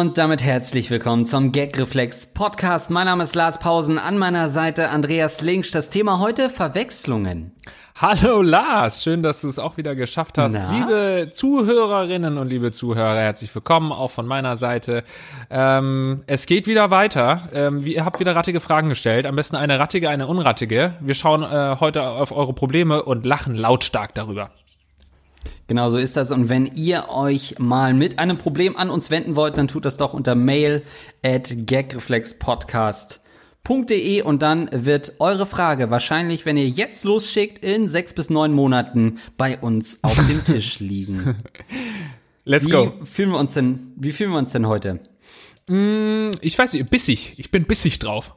[0.00, 2.88] Und damit herzlich willkommen zum Gagreflex Podcast.
[2.88, 5.74] Mein Name ist Lars Pausen, an meiner Seite Andreas Linksch.
[5.74, 7.52] Das Thema heute Verwechslungen.
[7.96, 10.54] Hallo Lars, schön, dass du es auch wieder geschafft hast.
[10.54, 10.72] Na?
[10.72, 15.04] Liebe Zuhörerinnen und liebe Zuhörer, herzlich willkommen auch von meiner Seite.
[15.50, 17.50] Ähm, es geht wieder weiter.
[17.52, 19.26] Ähm, ihr habt wieder rattige Fragen gestellt.
[19.26, 20.94] Am besten eine rattige, eine unrattige.
[21.00, 24.50] Wir schauen äh, heute auf eure Probleme und lachen lautstark darüber.
[25.70, 26.32] Genau so ist das.
[26.32, 29.98] Und wenn ihr euch mal mit einem Problem an uns wenden wollt, dann tut das
[29.98, 30.82] doch unter mail
[31.22, 38.30] at gagreflexpodcast.de und dann wird eure Frage wahrscheinlich, wenn ihr jetzt losschickt, in sechs bis
[38.30, 41.36] neun Monaten bei uns auf dem Tisch liegen.
[42.44, 42.92] Let's Wie go.
[43.04, 44.98] fühlen wir uns denn, wie fühlen wir uns denn heute?
[45.68, 47.34] Ich weiß nicht, bissig.
[47.36, 48.34] Ich bin bissig drauf.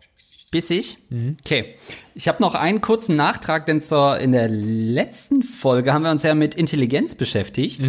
[0.54, 0.98] Bissig?
[1.42, 1.76] Okay.
[2.16, 6.24] Ich habe noch einen kurzen Nachtrag, denn zur, in der letzten Folge haben wir uns
[6.24, 7.82] ja mit Intelligenz beschäftigt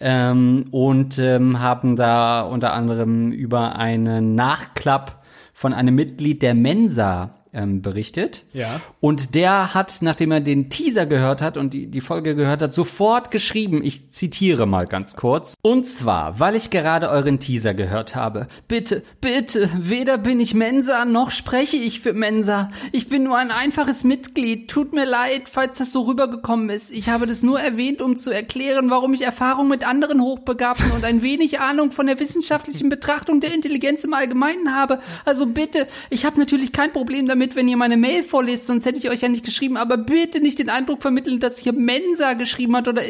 [0.00, 5.22] ähm, und ähm, haben da unter anderem über einen Nachklapp
[5.54, 8.44] von einem Mitglied der Mensa ähm, berichtet.
[8.52, 8.80] Ja.
[9.00, 12.72] Und der hat, nachdem er den Teaser gehört hat und die, die Folge gehört hat,
[12.72, 15.54] sofort geschrieben, ich zitiere mal ganz kurz.
[15.62, 18.46] Und zwar, weil ich gerade euren Teaser gehört habe.
[18.68, 22.70] Bitte, bitte, weder bin ich Mensa, noch spreche ich für Mensa.
[22.92, 24.70] Ich bin nur ein einfaches Mitglied.
[24.70, 26.90] Tut mir leid, falls das so rübergekommen ist.
[26.90, 31.04] Ich habe das nur erwähnt, um zu erklären, warum ich Erfahrung mit anderen Hochbegabten und
[31.04, 35.00] ein wenig Ahnung von der wissenschaftlichen Betrachtung der Intelligenz im Allgemeinen habe.
[35.24, 38.98] Also bitte, ich habe natürlich kein Problem damit, wenn ihr meine Mail vorlest, sonst hätte
[38.98, 42.76] ich euch ja nicht geschrieben, aber bitte nicht den Eindruck vermitteln, dass hier Mensa geschrieben
[42.76, 43.02] hat oder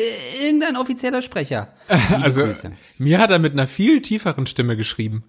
[0.42, 1.68] irgendein offizieller Sprecher.
[1.88, 2.72] Liebe Also, Grüße.
[2.98, 5.24] mir hat er mit einer viel tieferen Stimme geschrieben.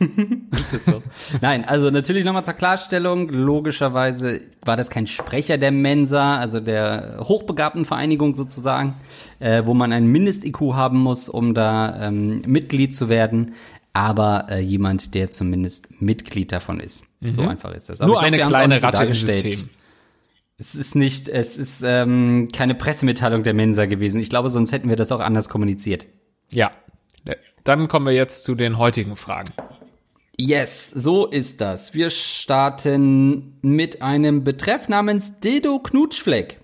[1.40, 3.28] Nein, also natürlich nochmal zur Klarstellung.
[3.28, 8.94] Logischerweise war das kein Sprecher der Mensa, also der Hochbegabtenvereinigung sozusagen,
[9.40, 13.54] äh, wo man ein Mindest-IQ haben muss, um da ähm, Mitglied zu werden.
[13.98, 17.04] Aber äh, jemand, der zumindest Mitglied davon ist.
[17.30, 18.00] So einfach ist das.
[18.00, 18.12] Aber Mhm.
[18.12, 19.12] Nur glaub, eine kleine Ratte im.
[19.12, 19.70] System.
[20.56, 24.20] Es ist nicht, es ist ähm, keine Pressemitteilung der Mensa gewesen.
[24.20, 26.06] Ich glaube, sonst hätten wir das auch anders kommuniziert.
[26.52, 26.70] Ja.
[27.64, 29.52] Dann kommen wir jetzt zu den heutigen Fragen.
[30.38, 31.92] Yes, so ist das.
[31.92, 36.57] Wir starten mit einem Betreff namens Dildo Knutschfleck.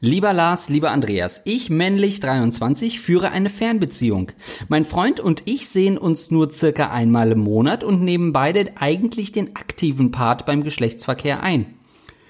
[0.00, 4.32] Lieber Lars, lieber Andreas, ich männlich 23 führe eine Fernbeziehung.
[4.68, 9.32] Mein Freund und ich sehen uns nur circa einmal im Monat und nehmen beide eigentlich
[9.32, 11.74] den aktiven Part beim Geschlechtsverkehr ein.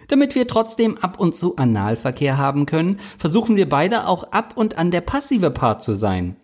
[0.09, 4.77] Damit wir trotzdem ab und zu Analverkehr haben können, versuchen wir beide auch ab und
[4.77, 6.37] an der passive Part zu sein.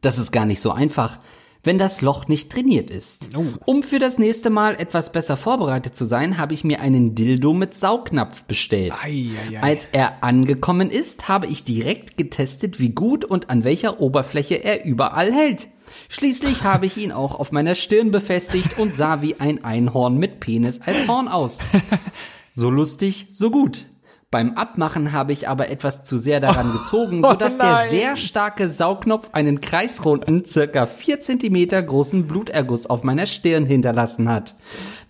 [0.00, 1.20] Das ist gar nicht so einfach,
[1.66, 3.28] wenn das Loch nicht trainiert ist.
[3.64, 7.52] Um für das nächste Mal etwas besser vorbereitet zu sein, habe ich mir einen Dildo
[7.52, 8.94] mit Saugnapf bestellt.
[9.02, 9.62] Ei, ei, ei.
[9.62, 14.84] Als er angekommen ist, habe ich direkt getestet, wie gut und an welcher Oberfläche er
[14.84, 15.68] überall hält.
[16.08, 20.40] Schließlich habe ich ihn auch auf meiner Stirn befestigt und sah wie ein Einhorn mit
[20.40, 21.60] Penis als Horn aus.
[22.58, 23.84] So lustig, so gut.
[24.32, 27.90] Beim Abmachen habe ich aber etwas zu sehr daran gezogen, sodass der nein.
[27.90, 34.56] sehr starke Saugnopf einen kreisrunden, circa 4 Zentimeter großen Bluterguss auf meiner Stirn hinterlassen hat.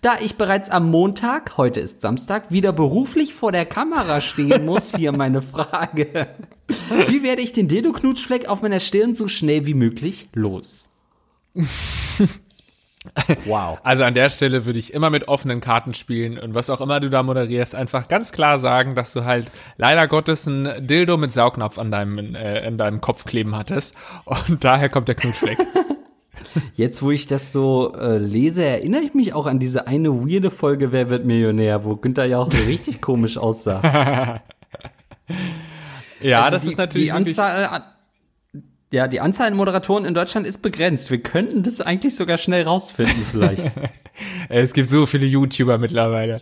[0.01, 4.95] Da ich bereits am Montag, heute ist Samstag, wieder beruflich vor der Kamera stehen muss,
[4.95, 6.27] hier meine Frage.
[7.07, 10.89] Wie werde ich den Dildo-Knutschfleck auf meiner Stirn so schnell wie möglich los?
[13.45, 13.79] Wow.
[13.83, 16.99] Also an der Stelle würde ich immer mit offenen Karten spielen und was auch immer
[16.99, 21.33] du da moderierst, einfach ganz klar sagen, dass du halt leider Gottes ein Dildo mit
[21.33, 23.95] Saugnapf an deinem, äh, in deinem Kopf kleben hattest
[24.25, 25.57] und daher kommt der Knutschfleck.
[26.75, 30.51] Jetzt, wo ich das so äh, lese, erinnere ich mich auch an diese eine weirde
[30.51, 34.41] Folge Wer wird Millionär, wo Günther ja auch so richtig komisch aussah.
[36.21, 37.83] Ja, Also das die, ist natürlich die Anzahl an,
[38.91, 41.11] ja, die Anzahl an Moderatoren in Deutschland ist begrenzt.
[41.11, 43.63] Wir könnten das eigentlich sogar schnell rausfinden vielleicht.
[44.49, 46.41] es gibt so viele YouTuber mittlerweile.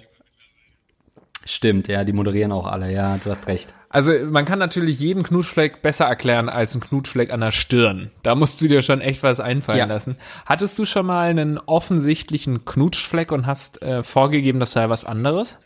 [1.47, 2.92] Stimmt, ja, die moderieren auch alle.
[2.92, 3.71] Ja, du hast recht.
[3.89, 8.09] Also man kann natürlich jeden Knutschfleck besser erklären als einen Knutschfleck an der Stirn.
[8.24, 9.86] Da musst du dir schon echt was einfallen Ja.
[9.86, 10.18] lassen.
[10.48, 15.59] Hattest du schon mal einen offensichtlichen Knutschfleck und hast äh, vorgegeben, das sei was anderes?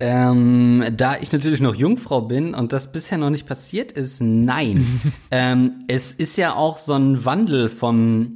[0.00, 5.00] Ähm, da ich natürlich noch Jungfrau bin und das bisher noch nicht passiert ist, nein.
[5.32, 8.34] ähm, es ist ja auch so ein Wandel vom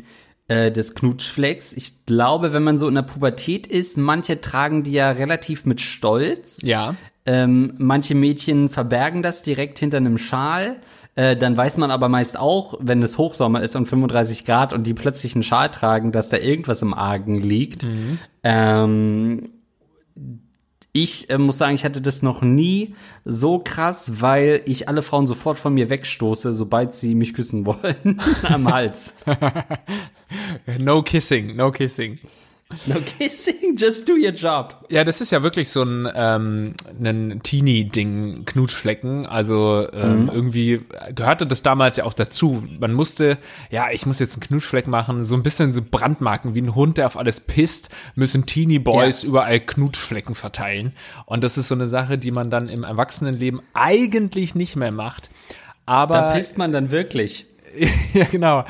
[0.48, 1.72] äh, des Knutschflecks.
[1.72, 5.80] Ich glaube, wenn man so in der Pubertät ist, manche tragen die ja relativ mit
[5.80, 6.62] Stolz.
[6.62, 6.96] Ja.
[7.26, 10.80] Ähm, manche Mädchen verbergen das direkt hinter einem Schal.
[11.14, 14.84] Äh, dann weiß man aber meist auch, wenn es Hochsommer ist und 35 Grad und
[14.84, 17.86] die plötzlich einen Schal tragen, dass da irgendwas im Argen liegt.
[18.42, 19.50] Ähm,
[20.94, 22.94] Ich äh, muss sagen, ich hatte das noch nie
[23.24, 28.20] so krass, weil ich alle Frauen sofort von mir wegstoße, sobald sie mich küssen wollen
[28.42, 29.14] am Hals.
[30.78, 32.18] No kissing, no kissing.
[32.86, 34.86] No kissing, just do your job.
[34.90, 39.26] Ja, das ist ja wirklich so ein, ähm, ein Teenie-Ding, Knutschflecken.
[39.26, 40.80] Also ähm, irgendwie
[41.14, 42.62] gehörte das damals ja auch dazu.
[42.80, 43.38] Man musste,
[43.70, 46.98] ja, ich muss jetzt einen Knutschfleck machen, so ein bisschen so Brandmarken, wie ein Hund,
[46.98, 49.28] der auf alles pisst, müssen Teenie-Boys Ja.
[49.28, 50.92] überall Knutschflecken verteilen.
[51.26, 55.30] Und das ist so eine Sache, die man dann im Erwachsenenleben eigentlich nicht mehr macht.
[55.86, 57.46] Aber Da pisst man dann wirklich.
[58.14, 58.64] ja, genau.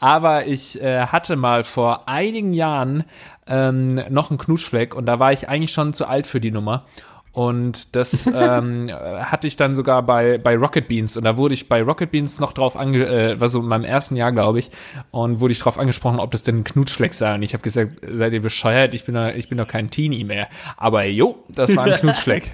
[0.00, 3.04] Aber ich äh, hatte mal vor einigen Jahren
[3.46, 6.84] ähm, noch einen Knutschfleck und da war ich eigentlich schon zu alt für die Nummer.
[7.32, 11.16] Und das ähm, hatte ich dann sogar bei, bei Rocket Beans.
[11.16, 13.84] Und da wurde ich bei Rocket Beans noch drauf ange, äh, war so in meinem
[13.84, 14.70] ersten Jahr, glaube ich,
[15.10, 17.34] und wurde ich drauf angesprochen, ob das denn ein Knutschfleck sei.
[17.34, 18.94] Und ich habe gesagt, seid ihr bescheuert?
[18.94, 20.48] Ich bin doch, ich bin doch kein Teenie mehr.
[20.76, 22.52] Aber jo, das war ein Knutschfleck.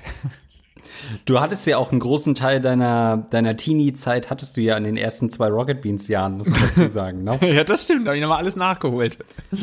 [1.25, 4.97] Du hattest ja auch einen großen Teil deiner, deiner Teenie-Zeit, hattest du ja in den
[4.97, 7.25] ersten zwei Rocket Beans-Jahren, muss man dazu sagen.
[7.25, 7.39] Ne?
[7.55, 8.07] ja, das stimmt.
[8.07, 9.19] Da habe ich nochmal alles nachgeholt.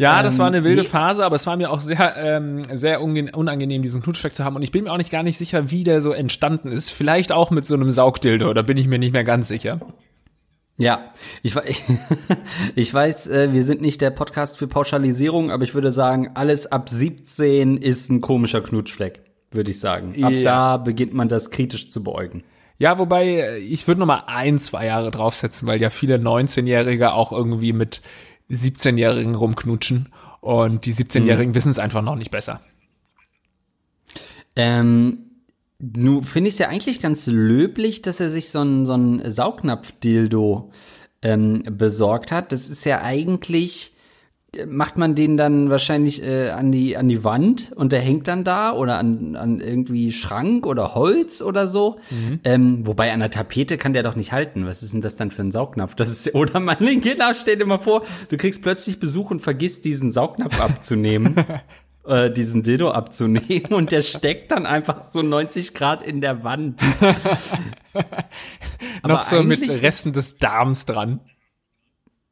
[0.00, 0.88] Ja, das war eine wilde nee.
[0.88, 4.56] Phase, aber es war mir auch sehr, ähm, sehr unangenehm, diesen Knutschfleck zu haben.
[4.56, 6.88] Und ich bin mir auch nicht gar nicht sicher, wie der so entstanden ist.
[6.88, 9.78] Vielleicht auch mit so einem Saugdildo, da bin ich mir nicht mehr ganz sicher.
[10.78, 11.12] Ja,
[11.42, 11.54] ich,
[12.74, 16.66] ich weiß, äh, wir sind nicht der Podcast für Pauschalisierung, aber ich würde sagen, alles
[16.66, 19.20] ab 17 ist ein komischer Knutschfleck,
[19.50, 20.10] würde ich sagen.
[20.22, 20.42] Ab Ja.
[20.42, 22.44] da beginnt man das kritisch zu beäugen.
[22.78, 27.12] Ja, wobei, äh, ich würde noch mal ein, zwei Jahre draufsetzen, weil ja viele 19-Jährige
[27.12, 28.00] auch irgendwie mit
[28.50, 30.08] 17-Jährigen rumknutschen.
[30.40, 32.60] Und die 17-Jährigen wissen es einfach noch nicht besser.
[34.56, 35.26] Ähm,
[35.78, 39.30] nu finde ich es ja eigentlich ganz löblich, dass er sich so ein, so ein
[39.30, 40.72] Saugnapf-Dildo
[41.22, 42.52] ähm, besorgt hat.
[42.52, 43.92] Das ist ja eigentlich,
[44.66, 48.44] macht man den dann wahrscheinlich äh, an, die, an die Wand und der hängt dann
[48.44, 51.98] da oder an, an irgendwie Schrank oder Holz oder so.
[52.44, 54.66] Ähm, wobei an der Tapete kann der doch nicht halten.
[54.66, 55.94] Was ist denn das dann für ein Saugnapf?
[55.94, 59.84] Das ist, oder man, genau, stell dir mal vor, du kriegst plötzlich Besuch und vergisst
[59.84, 61.36] diesen Saugnapf abzunehmen
[62.06, 66.80] äh, diesen Dildo abzunehmen und der steckt dann einfach so 90 Grad in der Wand.
[69.02, 71.20] Aber noch so mit Resten des Darms dran.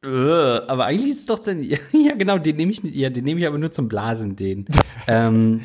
[0.05, 1.63] Äh, aber eigentlich ist es doch dann,
[1.93, 4.67] ja genau, den nehme ich, ja, den nehme ich aber nur zum Blasen, den.
[5.07, 5.61] ähm,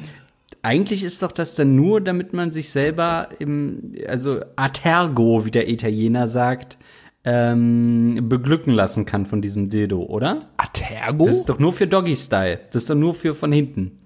[0.62, 5.69] eigentlich ist doch das dann nur, damit man sich selber im, also Atergo, wie der
[5.69, 6.77] Italiener sagt,
[7.25, 10.50] ähm, beglücken lassen kann von diesem Dildo, oder?
[10.57, 11.25] Atergo?
[11.25, 12.59] Das ist doch nur für Doggy-Style.
[12.71, 14.00] Das ist doch nur für von hinten.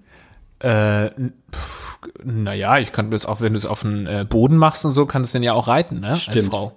[0.60, 1.10] Äh,
[1.52, 4.92] pff, naja, ich kann das auch, wenn du es auf den äh, Boden machst und
[4.92, 6.08] so, kannst du den ja auch reiten, ne?
[6.08, 6.50] Als Stimmt.
[6.50, 6.76] Frau.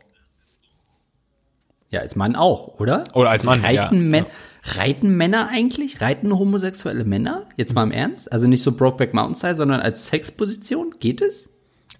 [1.91, 3.03] Ja, als Mann auch, oder?
[3.13, 4.25] Oder als Mann, Reiten, ja.
[4.63, 5.99] Reiten Männer eigentlich?
[5.99, 7.47] Reiten homosexuelle Männer?
[7.57, 8.31] Jetzt mal im Ernst?
[8.31, 10.95] Also nicht so Brokeback Mountain Style, sondern als Sexposition?
[10.99, 11.49] Geht es?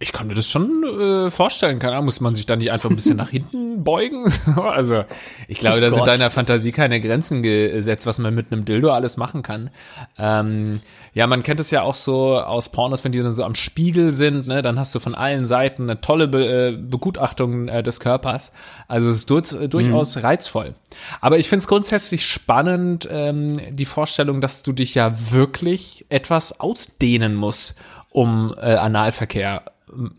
[0.02, 1.78] Ich kann mir das schon äh, vorstellen.
[1.80, 4.26] Keine Ahnung, muss man sich da nicht einfach ein bisschen nach hinten beugen?
[4.58, 5.04] also,
[5.48, 6.08] ich glaube, Oh da sind Gott.
[6.08, 9.70] deiner Fantasie keine Grenzen gesetzt, was man mit einem Dildo alles machen kann.
[10.18, 10.82] Ähm,
[11.14, 14.12] ja, man kennt es ja auch so aus Pornos, wenn die dann so am Spiegel
[14.14, 18.00] sind, ne, dann hast du von allen Seiten eine tolle Be äh, Begutachtung äh, des
[18.00, 18.52] Körpers.
[18.88, 20.22] Also es ist dur äh, durchaus Mhm.
[20.22, 20.74] reizvoll.
[21.20, 26.60] Aber ich finde es grundsätzlich spannend, ähm, die Vorstellung, dass du dich ja wirklich etwas
[26.60, 27.78] ausdehnen musst,
[28.10, 29.64] um äh, Analverkehr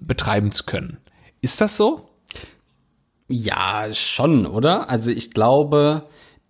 [0.00, 0.98] betreiben zu können.
[1.40, 2.08] Ist das so?
[3.28, 4.90] Ja, schon, oder?
[4.90, 6.04] Also ich glaube,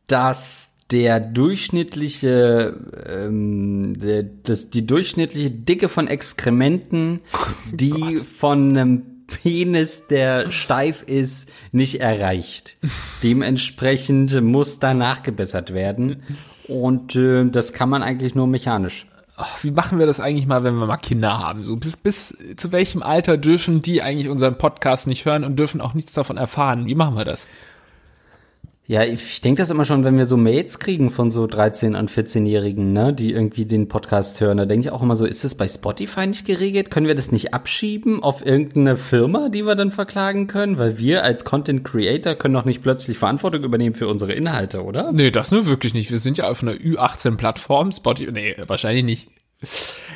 [0.06, 2.76] dass der durchschnittliche,
[3.06, 7.20] ähm, der, das, die durchschnittliche Dicke von Exkrementen,
[7.72, 12.76] die von einem Penis, der steif ist, nicht erreicht.
[13.22, 16.22] Dementsprechend muss da nachgebessert werden.
[16.68, 19.06] Und äh, das kann man eigentlich nur mechanisch.
[19.36, 21.64] Ach, wie machen wir das eigentlich mal, wenn wir mal Kinder haben?
[21.64, 25.80] So bis, bis zu welchem Alter dürfen die eigentlich unseren Podcast nicht hören und dürfen
[25.80, 26.86] auch nichts davon erfahren?
[26.86, 27.46] Wie machen wir das?
[28.84, 32.10] Ja, ich denke das immer schon, wenn wir so Mails kriegen von so 13- und
[32.10, 35.54] 14-Jährigen, ne, die irgendwie den Podcast hören, da denke ich auch immer so, ist das
[35.54, 36.90] bei Spotify nicht geregelt?
[36.90, 40.78] Können wir das nicht abschieben auf irgendeine Firma, die wir dann verklagen können?
[40.78, 45.12] Weil wir als Content Creator können doch nicht plötzlich Verantwortung übernehmen für unsere Inhalte, oder?
[45.12, 46.10] Nee, das nur wirklich nicht.
[46.10, 47.92] Wir sind ja auf einer Ü18-Plattform.
[47.92, 49.28] Spotify, nee, wahrscheinlich nicht.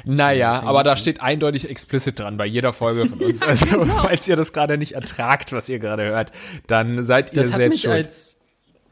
[0.04, 3.42] Naja, aber da steht eindeutig explicit dran bei jeder Folge von uns.
[3.42, 6.32] Also, falls ihr das gerade nicht ertragt, was ihr gerade hört,
[6.66, 8.08] dann seid ihr Das selbst schuld.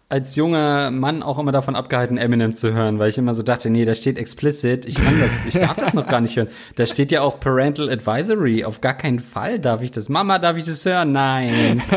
[0.09, 3.71] Als junger Mann auch immer davon abgehalten, Eminem zu hören, weil ich immer so dachte,
[3.71, 6.49] nee, da steht explicit, ich kann das, ich darf das noch gar nicht hören.
[6.77, 10.09] Da steht ja auch Parental Advisory, auf gar keinen Fall darf ich das.
[10.09, 11.13] Mama, darf ich das hören?
[11.13, 11.83] Nein.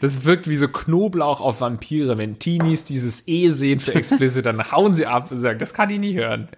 [0.00, 2.18] Das wirkt wie so Knoblauch auf Vampire.
[2.18, 5.88] Wenn Teenies dieses E sehen für explicit, dann hauen sie ab und sagen, das kann
[5.88, 6.48] ich nicht hören.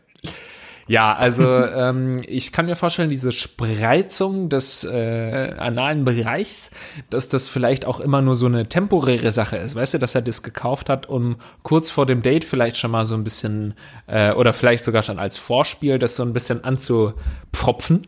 [0.89, 6.71] Ja, also ähm, ich kann mir vorstellen, diese Spreizung des äh, analen Bereichs,
[7.11, 9.75] dass das vielleicht auch immer nur so eine temporäre Sache ist.
[9.75, 13.05] Weißt du, dass er das gekauft hat, um kurz vor dem Date vielleicht schon mal
[13.05, 13.75] so ein bisschen
[14.07, 18.03] äh, oder vielleicht sogar schon als Vorspiel das so ein bisschen anzupfropfen.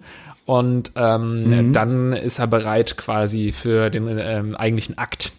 [0.46, 1.72] Und ähm, mhm.
[1.72, 5.32] dann ist er bereit quasi für den ähm, eigentlichen Akt.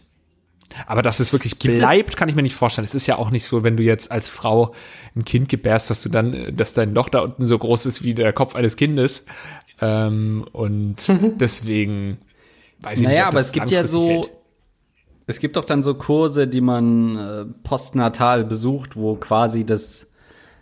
[0.87, 2.15] Aber dass es wirklich Gibt bleibt, es?
[2.15, 2.85] kann ich mir nicht vorstellen.
[2.85, 4.73] Es ist ja auch nicht so, wenn du jetzt als Frau
[5.15, 8.13] ein Kind gebärst, dass du dann, dass dein Loch da unten so groß ist wie
[8.13, 9.25] der Kopf eines Kindes.
[9.81, 10.97] Ähm, und
[11.39, 12.19] deswegen
[12.81, 13.17] weiß ich naja, nicht.
[13.17, 14.31] Naja, aber es gibt ja so, hält.
[15.27, 20.07] es gibt doch dann so Kurse, die man äh, postnatal besucht, wo quasi das,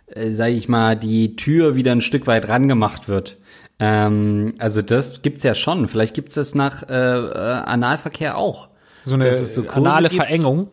[0.06, 3.38] äh, sage ich mal, die Tür wieder ein Stück weit rangemacht wird.
[3.78, 5.88] Ähm, also das gibt's ja schon.
[5.88, 8.69] Vielleicht gibt's das nach äh, äh, Analverkehr auch.
[9.04, 10.22] So eine so anale gibt.
[10.22, 10.68] Verengung.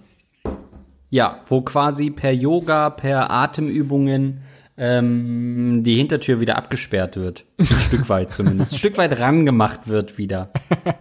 [1.10, 4.41] Ja, wo quasi per Yoga, per Atemübungen
[4.77, 7.46] ähm, die Hintertür wieder abgesperrt wird.
[7.57, 8.74] Ein Stück weit zumindest.
[8.74, 10.51] Ein Stück weit rangemacht wird wieder.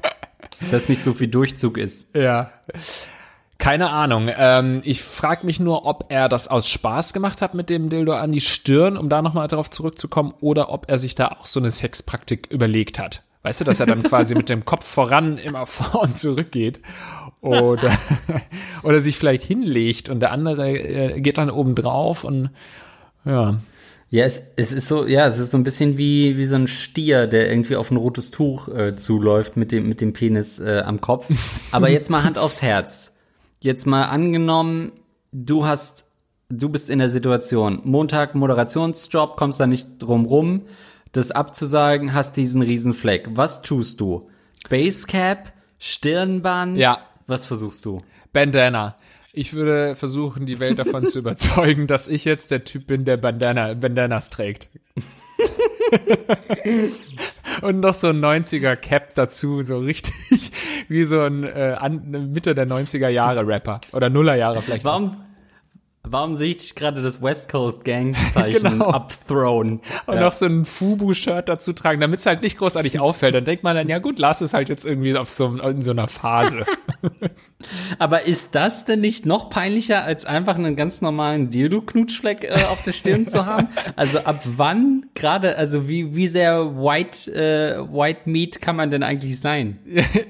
[0.71, 2.15] Dass nicht so viel Durchzug ist.
[2.17, 2.51] Ja.
[3.59, 4.31] Keine Ahnung.
[4.37, 8.13] Ähm, ich frage mich nur, ob er das aus Spaß gemacht hat mit dem Dildo
[8.13, 11.61] an die Stirn, um da nochmal darauf zurückzukommen, oder ob er sich da auch so
[11.61, 13.23] eine Sexpraktik überlegt hat.
[13.43, 16.81] Weißt du, dass er dann quasi mit dem Kopf voran immer vor und zurück geht.
[17.41, 17.97] Oder,
[18.83, 22.51] oder sich vielleicht hinlegt und der andere äh, geht dann oben drauf und
[23.25, 23.59] ja.
[24.09, 26.69] Ja, es, es ist so, ja, es ist so ein bisschen wie, wie so ein
[26.69, 30.83] Stier, der irgendwie auf ein rotes Tuch äh, zuläuft mit dem, mit dem Penis äh,
[30.87, 31.29] am Kopf.
[31.73, 33.15] Aber jetzt mal Hand aufs Herz.
[33.61, 34.93] Jetzt mal angenommen,
[35.33, 36.07] du hast,
[36.49, 40.63] du bist in der Situation, Montag Moderationsjob, kommst da nicht drum rum
[41.17, 43.29] das abzusagen, hast diesen riesen Fleck.
[43.33, 44.29] Was tust du?
[44.69, 46.77] Basecap, Stirnband?
[46.77, 46.99] Ja.
[47.27, 47.99] Was versuchst du?
[48.33, 48.97] Bandana.
[49.33, 53.17] Ich würde versuchen, die Welt davon zu überzeugen, dass ich jetzt der Typ bin, der
[53.17, 54.69] Bandana, Bandanas trägt.
[57.63, 60.53] Und noch so ein 90er Cap dazu, so richtig
[60.89, 64.85] wie so ein äh, Mitte der 90er Jahre Rapper oder Nuller Jahre vielleicht.
[64.85, 65.11] Warum,
[66.09, 68.91] Warum sehe ich dich gerade das West Coast Gang-Zeichen genau.
[68.91, 69.81] upthrown?
[70.07, 70.21] Und ja.
[70.21, 73.35] noch so ein Fubu-Shirt dazu tragen, damit es halt nicht großartig auffällt.
[73.35, 75.91] Dann denkt man dann, ja gut, lass es halt jetzt irgendwie auf so, in so
[75.91, 76.65] einer Phase.
[77.99, 82.85] Aber ist das denn nicht noch peinlicher, als einfach einen ganz normalen Dildo-Knutschfleck äh, auf
[82.85, 83.69] der Stirn zu haben?
[83.97, 89.03] Also ab wann gerade, also wie, wie sehr White, äh, White Meat kann man denn
[89.03, 89.79] eigentlich sein?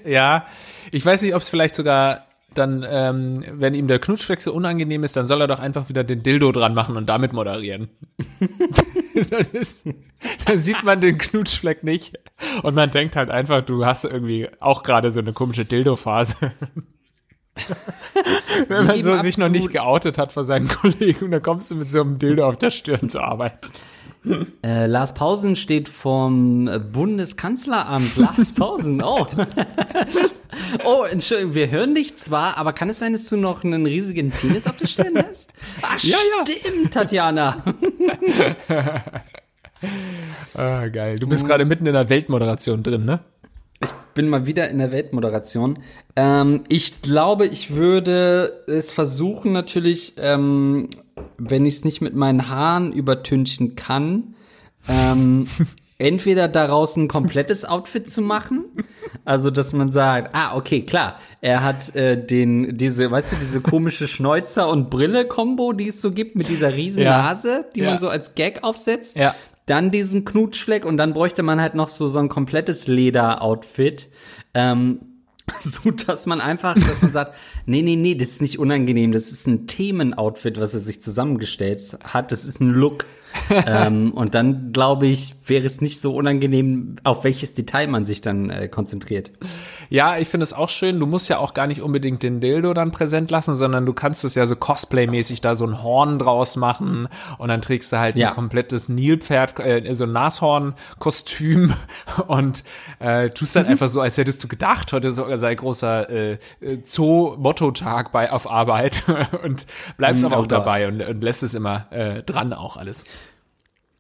[0.07, 0.47] ja,
[0.91, 2.26] ich weiß nicht, ob es vielleicht sogar
[2.59, 6.05] dann, ähm, wenn ihm der Knutschfleck so unangenehm ist, dann soll er doch einfach wieder
[6.05, 7.89] den Dildo dran machen und damit moderieren.
[9.31, 9.89] dann, ist,
[10.47, 12.19] dann sieht man den Knutschfleck nicht
[12.63, 16.35] und man denkt halt einfach, du hast irgendwie auch gerade so eine komische Dildo-Phase.
[18.69, 21.89] wenn man so sich noch nicht geoutet hat vor seinen Kollegen, dann kommst du mit
[21.89, 23.59] so einem Dildo auf der Stirn zur Arbeit.
[24.63, 28.17] Äh, Lars Pausen steht vom Bundeskanzleramt.
[28.17, 29.27] Lars Pausen, oh.
[30.85, 34.31] oh, Entschuldigung, wir hören dich zwar, aber kann es sein, dass du noch einen riesigen
[34.31, 35.51] Penis auf der Stirn hast?
[35.83, 36.91] Ach, ja, stimmt, ja.
[36.91, 37.65] Tatjana.
[40.55, 41.19] ah, geil.
[41.19, 43.21] Du bist gerade mitten in der Weltmoderation drin, ne?
[43.83, 45.79] Ich bin mal wieder in der Weltmoderation.
[46.17, 50.89] Ähm, ich glaube, ich würde es versuchen, natürlich, ähm,
[51.37, 54.35] wenn ich es nicht mit meinen Haaren übertünchen kann,
[54.89, 55.47] ähm,
[55.99, 58.65] entweder daraus ein komplettes Outfit zu machen,
[59.25, 63.61] also dass man sagt, ah, okay, klar, er hat äh, den, diese, weißt du, diese
[63.61, 67.23] komische Schnäuzer- und Brille-Kombo, die es so gibt, mit dieser riesen ja.
[67.23, 67.91] Nase, die ja.
[67.91, 69.17] man so als Gag aufsetzt.
[69.17, 69.35] Ja.
[69.65, 74.09] Dann diesen Knutschfleck und dann bräuchte man halt noch so, so ein komplettes Leder-Outfit.
[74.55, 75.01] Ähm,
[75.63, 77.37] so dass man einfach, dass man sagt,
[77.67, 81.99] nee, nee, nee, das ist nicht unangenehm, das ist ein Themenoutfit, was er sich zusammengestellt
[82.03, 83.05] hat, das ist ein Look.
[83.67, 88.21] Ähm, und dann, glaube ich, wäre es nicht so unangenehm, auf welches Detail man sich
[88.21, 89.31] dann äh, konzentriert.
[89.89, 90.99] Ja, ich finde es auch schön.
[90.99, 94.25] Du musst ja auch gar nicht unbedingt den Dildo dann präsent lassen, sondern du kannst
[94.25, 98.17] es ja so Cosplay-mäßig da so ein Horn draus machen und dann trägst du halt
[98.17, 98.29] ja.
[98.29, 101.75] ein komplettes Nilpferd, äh, so ein Nashorn-Kostüm
[102.27, 102.65] und
[102.99, 103.73] äh, tust dann mhm.
[103.73, 106.39] einfach so, als hättest du gedacht, heute sei großer äh,
[106.83, 109.03] Zoo-Motto-Tag bei auf Arbeit
[109.45, 109.67] und
[109.97, 113.05] bleibst mhm, aber auch oh dabei und, und lässt es immer äh, dran auch alles.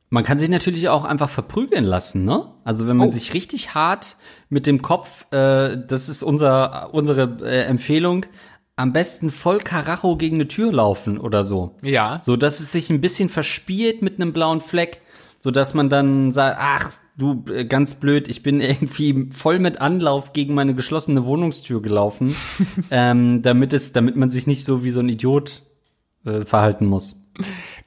[0.09, 2.53] Man kann sich natürlich auch einfach verprügeln lassen, ne?
[2.65, 3.11] Also wenn man oh.
[3.11, 4.17] sich richtig hart
[4.49, 8.25] mit dem Kopf, äh, das ist unser, unsere äh, Empfehlung,
[8.77, 11.77] am besten voll Karacho gegen eine Tür laufen oder so.
[11.83, 12.21] Ja.
[12.23, 15.01] So dass es sich ein bisschen verspielt mit einem blauen Fleck,
[15.41, 19.81] so dass man dann sagt, ach, du, äh, ganz blöd, ich bin irgendwie voll mit
[19.81, 22.35] Anlauf gegen meine geschlossene Wohnungstür gelaufen,
[22.91, 25.63] ähm, damit es, damit man sich nicht so wie so ein Idiot
[26.25, 27.26] äh, verhalten muss.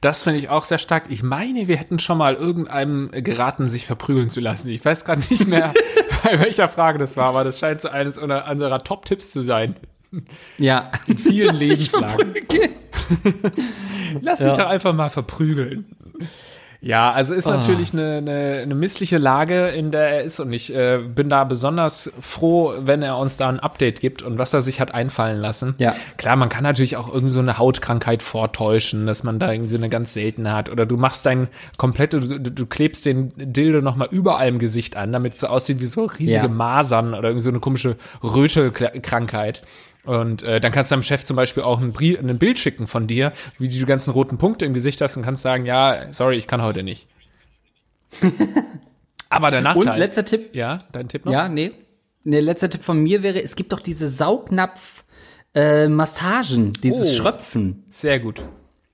[0.01, 1.05] Das finde ich auch sehr stark.
[1.09, 4.69] Ich meine, wir hätten schon mal irgendeinem geraten, sich verprügeln zu lassen.
[4.69, 5.73] Ich weiß gerade nicht mehr,
[6.23, 9.75] bei welcher Frage das war, aber das scheint so eines unserer Top-Tipps zu sein.
[10.57, 10.91] Ja.
[11.07, 12.07] In vielen Lass dich Lebenslagen.
[12.09, 12.71] verprügeln.
[14.21, 14.53] Lass dich Ja.
[14.53, 15.85] doch einfach mal verprügeln.
[16.81, 20.73] Ja, also ist natürlich eine, eine, eine missliche Lage, in der er ist und ich
[20.73, 24.61] äh, bin da besonders froh, wenn er uns da ein Update gibt und was er
[24.61, 25.75] sich hat einfallen lassen.
[25.77, 25.93] Ja.
[26.15, 29.77] Klar, man kann natürlich auch irgendwie so eine Hautkrankheit vortäuschen, dass man da irgendwie so
[29.77, 33.81] eine ganz seltene hat oder du machst dein komplette, du, du, du klebst den Dildo
[33.81, 36.47] nochmal überall im Gesicht an, damit es so aussieht wie so riesige Ja.
[36.47, 39.63] Masern oder irgendwie so eine komische Rötelkrankheit.
[40.09, 42.87] Und äh, dann kannst du deinem Chef zum Beispiel auch ein, Brie ein Bild schicken
[42.87, 46.11] von dir, wie du die ganzen roten Punkte im Gesicht hast und kannst sagen, ja,
[46.11, 47.05] sorry, ich kann heute nicht.
[49.29, 49.87] Aber der Nachteil.
[49.87, 50.55] Und letzter Tipp.
[50.55, 51.31] ja, dein Tipp noch?
[51.31, 51.73] Ja, nee.
[52.23, 55.03] Der letzte Tipp von mir wäre, es gibt doch diese Saugnapf
[55.53, 57.21] äh, Massagen, dieses Oh.
[57.21, 57.83] Schröpfen.
[57.89, 58.43] Sehr gut.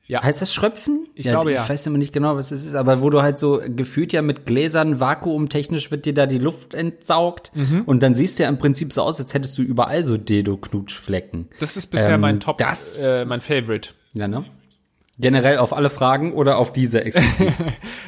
[0.08, 0.22] Ja.
[0.24, 1.08] Heißt das Schröpfen?
[1.16, 1.68] Ich glaube, Ich ja.
[1.68, 4.46] weiß immer nicht genau, was es ist, aber wo du halt so gefühlt ja mit
[4.46, 7.82] Gläsern, vakuumtechnisch wird dir da die Luft entsaugt Mhm.
[7.86, 11.48] und dann siehst du ja im Prinzip so aus, als hättest du überall so Dildo-Knutschflecken.
[11.60, 13.90] Das ist bisher Ähm, mein Top, das- äh, mein Favorite.
[14.14, 14.46] Ja, ne?
[15.18, 17.54] Generell auf alle Fragen oder auf diese explizit?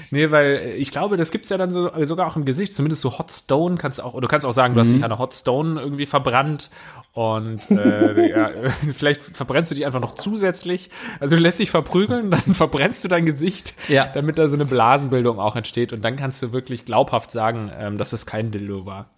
[0.09, 3.19] Nee, weil ich glaube, das gibt's ja dann so, sogar auch im Gesicht, zumindest so
[3.19, 4.81] Hot Stone kannst du auch, du kannst auch sagen, du Mhm.
[4.81, 6.69] hast dich an einer Hot Stone irgendwie verbrannt
[7.11, 8.49] und äh, ja,
[8.95, 10.89] vielleicht verbrennst du die einfach noch zusätzlich.
[11.19, 14.05] Also du lässt dich verprügeln, dann verbrennst du dein Gesicht, Ja.
[14.13, 17.97] damit da so eine Blasenbildung auch entsteht und dann kannst du wirklich glaubhaft sagen, ähm,
[17.97, 19.09] dass es kein Dildo war.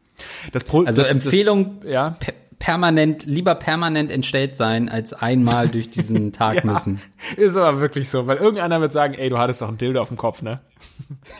[0.53, 2.17] Das Pro Also das, Empfehlung, Das, ja.
[2.59, 7.01] Pe- permanent, lieber permanent entstellt sein, als einmal durch diesen Tag Ja, müssen.
[7.37, 10.09] Ist aber wirklich so, weil irgendeiner wird sagen, ey, du hattest doch ein Dildo auf
[10.09, 10.59] dem Kopf, ne?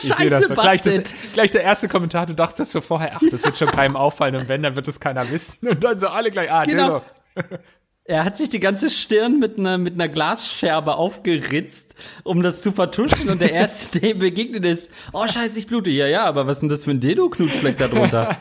[0.00, 0.62] Ich sehe das Scheiße, doch.
[0.62, 3.96] Gleich, das, gleich der erste Kommentar, du dachtest so vorher, ach, das wird schon keinem
[3.96, 5.66] auffallen und wenn, dann wird es keiner wissen.
[5.68, 7.02] Und dann so alle gleich, ah, Genau.
[7.34, 7.58] Dildo.
[8.04, 12.70] Er hat sich die ganze Stirn mit einer, mit einer Glasscherbe aufgeritzt, um das zu
[12.72, 13.28] vertuschen.
[13.28, 15.90] Und der erste, dem begegnet ist, oh scheiße, ich blute.
[15.90, 18.36] Ja, ja, aber was ist denn das für ein Dildo-Knutschfleck da drunter?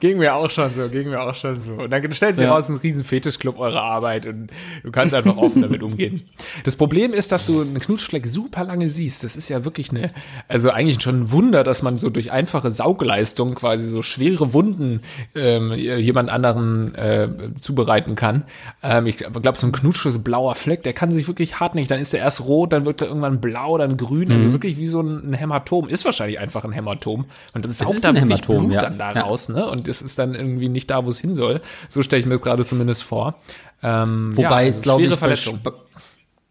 [0.00, 1.72] Ging mir auch schon so, ging mir auch schon so.
[1.84, 2.52] Und dann stellt sich Ja.
[2.52, 4.50] raus, ein riesen Fetischclub eurer Arbeit und
[4.82, 6.22] du kannst einfach offen damit umgehen.
[6.64, 9.24] Das Problem ist, dass du einen Knutschfleck super lange siehst.
[9.24, 10.08] Das ist ja wirklich eine,
[10.48, 15.00] also eigentlich schon ein Wunder, dass man so durch einfache Saugleistung quasi so schwere Wunden
[15.34, 17.28] ähm, jemand anderen äh,
[17.60, 18.44] zubereiten kann.
[18.82, 21.88] Ähm, ich glaube, so ein Knutsch, so ein blauer Fleck, der kann sich wirklich hartnäckig,
[21.88, 24.34] dann ist der erst rot, dann wird er irgendwann blau, dann grün, Mhm.
[24.34, 25.88] also wirklich wie so ein, Hämatom.
[25.88, 27.24] Ist wahrscheinlich einfach ein Hämatom.
[27.54, 28.80] Und das saugt ist da ein wirklich Hämatom, Blut ja.
[28.80, 29.68] dann da raus, ne?
[29.72, 31.60] Und das ist dann irgendwie nicht da, wo es hin soll.
[31.88, 33.36] So stelle ich mir das gerade zumindest vor.
[33.82, 35.60] Ähm, Wobei ja, es, glaube ich, bei, Verletzung.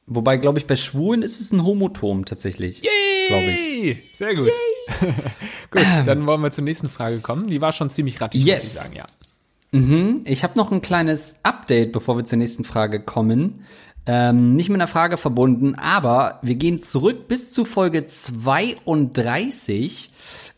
[0.07, 2.81] Wobei, glaube ich, bei Schwulen ist es ein Homotom tatsächlich.
[2.83, 4.01] Yay!
[4.15, 4.51] Sehr gut.
[5.71, 7.47] gut, dann wollen wir zur nächsten Frage kommen.
[7.47, 8.63] Die war schon ziemlich rattig, Yes.
[8.63, 9.05] muss ich sagen, ja.
[10.25, 13.63] Ich habe noch ein kleines Update, bevor wir zur nächsten Frage kommen.
[14.07, 20.09] Ähm, nicht mit einer Frage verbunden, aber wir gehen zurück bis zu Folge 32.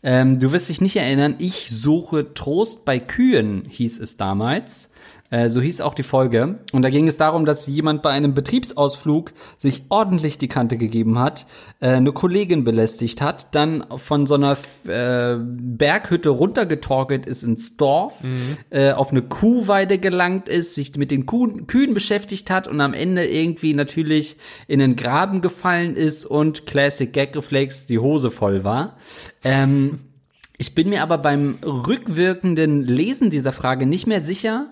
[0.02, 4.88] Ähm, du wirst dich nicht erinnern, ich suche Trost bei Kühen, hieß es damals.
[5.30, 6.60] Äh, so hieß auch die Folge.
[6.72, 11.18] Und da ging es darum, dass jemand bei einem Betriebsausflug sich ordentlich die Kante gegeben
[11.18, 11.46] hat,
[11.80, 14.56] äh, eine Kollegin belästigt hat, dann von so einer
[14.86, 18.24] äh, Berghütte runtergetorkelt ist ins Dorf,
[18.70, 22.94] äh, auf eine Kuhweide gelangt ist, sich mit den Kuh Kühen beschäftigt hat und am
[22.94, 28.64] Ende irgendwie natürlich in den Graben gefallen ist und Classic Gag Reflex die Hose voll
[28.64, 28.96] war.
[29.42, 30.00] Ähm,
[30.56, 34.70] ich bin mir aber beim rückwirkenden Lesen dieser Frage nicht mehr sicher,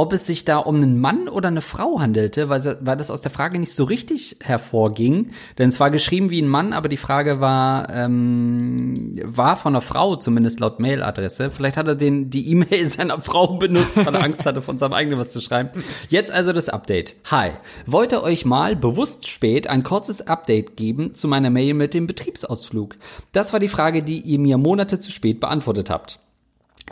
[0.00, 3.20] ob es sich da um einen Mann oder eine Frau handelte, weil, weil das aus
[3.20, 5.32] der Frage nicht so richtig hervorging.
[5.58, 9.82] Denn es war geschrieben wie ein Mann, aber die Frage war, ähm, war von einer
[9.82, 11.50] Frau, zumindest laut Mailadresse.
[11.50, 14.94] Vielleicht hat er den, die E-Mail seiner Frau benutzt, weil er Angst hatte, von seinem
[14.94, 15.68] eigenen was zu schreiben.
[16.08, 17.14] Jetzt also das Update.
[17.30, 17.50] Hi.
[17.84, 22.96] Wollte euch mal bewusst spät ein kurzes Update geben zu meiner Mail mit dem Betriebsausflug.
[23.32, 26.20] Das war die Frage, die ihr mir Monate zu spät beantwortet habt.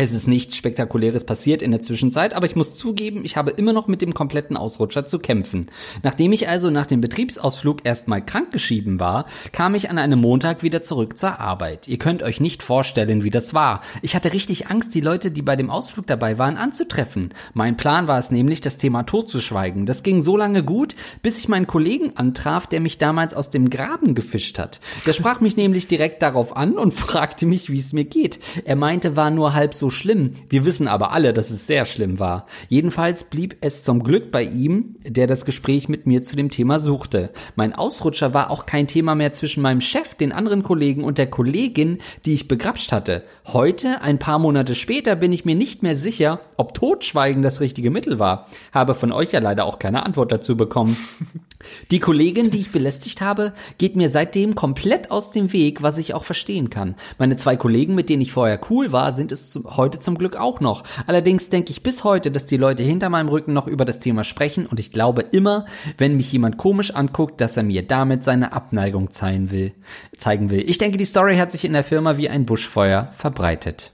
[0.00, 3.72] Es ist nichts Spektakuläres passiert in der Zwischenzeit, aber ich muss zugeben, ich habe immer
[3.72, 5.66] noch mit dem kompletten Ausrutscher zu kämpfen.
[6.04, 10.82] Nachdem ich also nach dem Betriebsausflug erstmal krankgeschrieben war, kam ich an einem Montag wieder
[10.82, 11.88] zurück zur Arbeit.
[11.88, 13.80] Ihr könnt euch nicht vorstellen, wie das war.
[14.00, 17.34] Ich hatte richtig Angst, die Leute, die bei dem Ausflug dabei waren, anzutreffen.
[17.52, 19.84] Mein Plan war es nämlich, das Thema totzuschweigen.
[19.84, 23.68] Das ging so lange gut, bis ich meinen Kollegen antraf, der mich damals aus dem
[23.68, 24.78] Graben gefischt hat.
[25.06, 28.38] Der sprach mich nämlich direkt darauf an und fragte mich, wie es mir geht.
[28.64, 30.32] Er meinte, war nur halb so schlimm.
[30.48, 32.46] Wir wissen aber alle, dass es sehr schlimm war.
[32.68, 36.78] Jedenfalls blieb es zum Glück bei ihm, der das Gespräch mit mir zu dem Thema
[36.78, 37.30] suchte.
[37.56, 41.28] Mein Ausrutscher war auch kein Thema mehr zwischen meinem Chef, den anderen Kollegen und der
[41.28, 43.24] Kollegin, die ich begrapscht hatte.
[43.46, 47.90] Heute, ein paar Monate später, bin ich mir nicht mehr sicher, ob Totschweigen das richtige
[47.90, 48.48] Mittel war.
[48.72, 50.96] Habe von euch ja leider auch keine Antwort dazu bekommen.
[51.90, 56.14] Die Kollegin, die ich belästigt habe, geht mir seitdem komplett aus dem Weg, was ich
[56.14, 56.94] auch verstehen kann.
[57.18, 60.36] Meine zwei Kollegen, mit denen ich vorher cool war, sind es zu, heute zum Glück
[60.36, 60.82] auch noch.
[61.06, 64.24] Allerdings denke ich bis heute, dass die Leute hinter meinem Rücken noch über das Thema
[64.24, 65.64] sprechen und ich glaube immer,
[65.96, 69.72] wenn mich jemand komisch anguckt, dass er mir damit seine Abneigung zeigen will.
[70.18, 70.68] Zeigen will.
[70.68, 73.92] Ich denke, die Story hat sich in der Firma wie ein Buschfeuer verbreitet.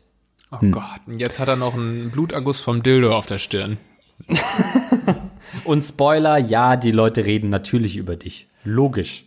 [0.51, 0.73] Oh hm.
[0.73, 3.79] Gott, und jetzt hat er noch einen Bluterguss vom Dildo auf der Stirn.
[5.65, 8.49] Und Spoiler, ja, die Leute reden natürlich über dich.
[8.65, 9.25] Logisch.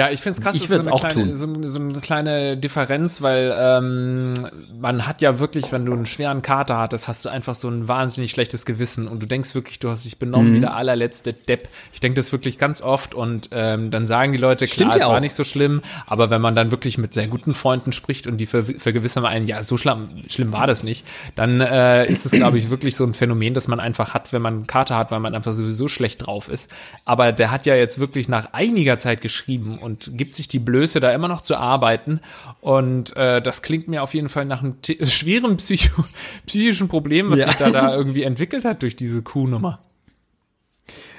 [0.00, 3.20] Ja, ich find's krass, ich das ist so eine, kleine, so, so, eine kleine Differenz,
[3.20, 4.32] weil ähm,
[4.80, 7.86] man hat ja wirklich, wenn du einen schweren Kater hattest, hast du einfach so ein
[7.86, 10.54] wahnsinnig schlechtes Gewissen und du denkst wirklich, du hast dich benommen mhm.
[10.54, 11.68] wie der allerletzte Depp.
[11.92, 15.20] Ich denke das wirklich ganz oft und ähm, dann sagen die Leute, klar, es war
[15.20, 18.46] nicht so schlimm, aber wenn man dann wirklich mit sehr guten Freunden spricht und die
[18.46, 22.56] ver vergewissern einen, ja, so schlimm, schlimm war das nicht, dann äh, ist es, glaube
[22.56, 25.20] ich, wirklich so ein Phänomen, das man einfach hat, wenn man einen Kater hat, weil
[25.20, 26.70] man einfach sowieso schlecht drauf ist.
[27.04, 31.00] Aber der hat ja jetzt wirklich nach einiger Zeit geschrieben und gibt sich die Blöße,
[31.00, 32.20] da immer noch zu arbeiten.
[32.60, 36.04] Und äh, das klingt mir auf jeden Fall nach einem schweren Psycho
[36.46, 37.46] psychischen Problem, was ja.
[37.46, 39.80] sich da, da irgendwie entwickelt hat durch diese Kuhnummer.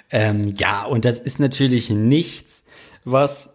[0.10, 2.64] Ähm, ja, und das ist natürlich nichts,
[3.06, 3.50] was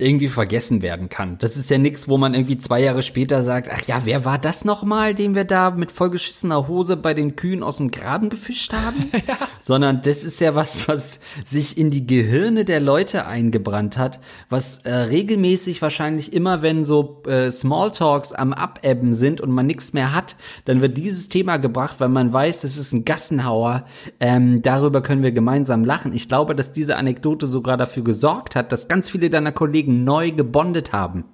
[0.00, 1.38] irgendwie vergessen werden kann.
[1.38, 4.38] Das ist ja nichts, wo man irgendwie zwei Jahre später sagt, ach ja, wer war
[4.38, 8.72] das nochmal, den wir da mit vollgeschissener Hose bei den Kühen aus dem Graben gefischt
[8.72, 9.10] haben?
[9.26, 9.36] ja.
[9.60, 14.78] Sondern das ist ja was, was sich in die Gehirne der Leute eingebrannt hat, was
[14.78, 20.14] äh, regelmäßig wahrscheinlich immer, wenn so äh, Smalltalks am Abebben sind und man nichts mehr
[20.14, 23.84] hat, dann wird dieses Thema gebracht, weil man weiß, das ist ein Gassenhauer.
[24.20, 26.12] Ähm, darüber können wir gemeinsam lachen.
[26.12, 30.04] Ich glaube, dass diese Anekdote sogar dafür gesorgt hat, dass ganz viele deiner Kollegen Kollegen
[30.04, 31.24] neu gebondet haben.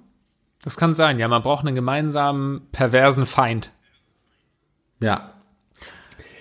[0.63, 3.71] Das kann sein, ja, man braucht einen gemeinsamen perversen Feind.
[4.99, 5.31] Ja.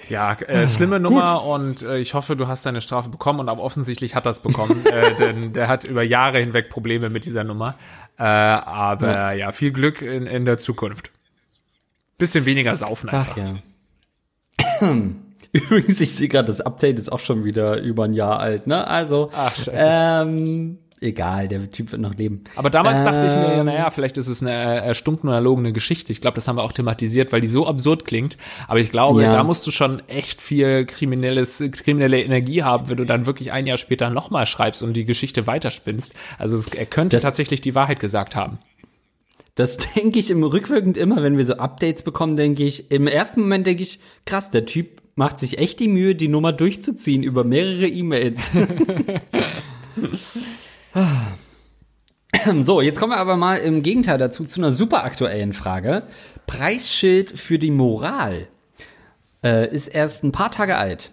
[0.09, 1.55] Ja, äh, schlimme Nummer Gut.
[1.55, 4.85] und äh, ich hoffe, du hast deine Strafe bekommen und aber offensichtlich hat das bekommen,
[4.85, 7.74] äh, denn der hat über Jahre hinweg Probleme mit dieser Nummer.
[8.18, 9.33] Äh, aber ja.
[9.33, 11.11] ja, viel Glück in, in der Zukunft.
[12.18, 13.33] Bisschen weniger saufen einfach.
[13.33, 14.88] Ach, ja.
[15.53, 18.87] Übrigens, ich sehe gerade, das Update ist auch schon wieder über ein Jahr alt, ne?
[18.87, 22.44] Also, Ach, ähm, egal, der Typ wird noch leben.
[22.57, 25.72] Aber damals ähm, dachte ich mir, ähm, naja, vielleicht ist es eine erstunken oder erlogene
[25.72, 26.12] Geschichte.
[26.12, 28.37] Ich glaube, das haben wir auch thematisiert, weil die so absurd klingt.
[28.68, 29.33] Aber ich glaube, ja.
[29.33, 33.66] da musst du schon echt viel kriminelles, kriminelle Energie haben, wenn du dann wirklich ein
[33.66, 36.12] Jahr später nochmal schreibst und die Geschichte weiterspinnst.
[36.38, 38.59] Also es, er könnte das, tatsächlich die Wahrheit gesagt haben.
[39.54, 43.42] Das denke ich im rückwirkend immer, wenn wir so Updates bekommen, denke ich, im ersten
[43.42, 47.44] Moment denke ich, krass, der Typ macht sich echt die Mühe, die Nummer durchzuziehen über
[47.44, 48.50] mehrere E-Mails.
[52.62, 56.02] So, jetzt kommen wir aber mal im Gegenteil dazu zu einer super aktuellen Frage.
[56.46, 58.48] Preisschild für die Moral
[59.42, 61.12] äh, ist erst ein paar Tage alt.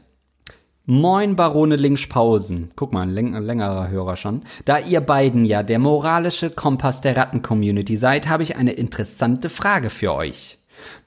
[0.86, 2.72] Moin, Barone Linkspausen.
[2.76, 4.42] Guck mal, ein, läng ein längerer Hörer schon.
[4.66, 9.90] Da ihr beiden ja der moralische Kompass der Ratten-Community seid, habe ich eine interessante Frage
[9.90, 10.58] für euch.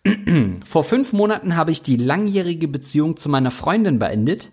[0.65, 4.53] Vor fünf Monaten habe ich die langjährige Beziehung zu meiner Freundin beendet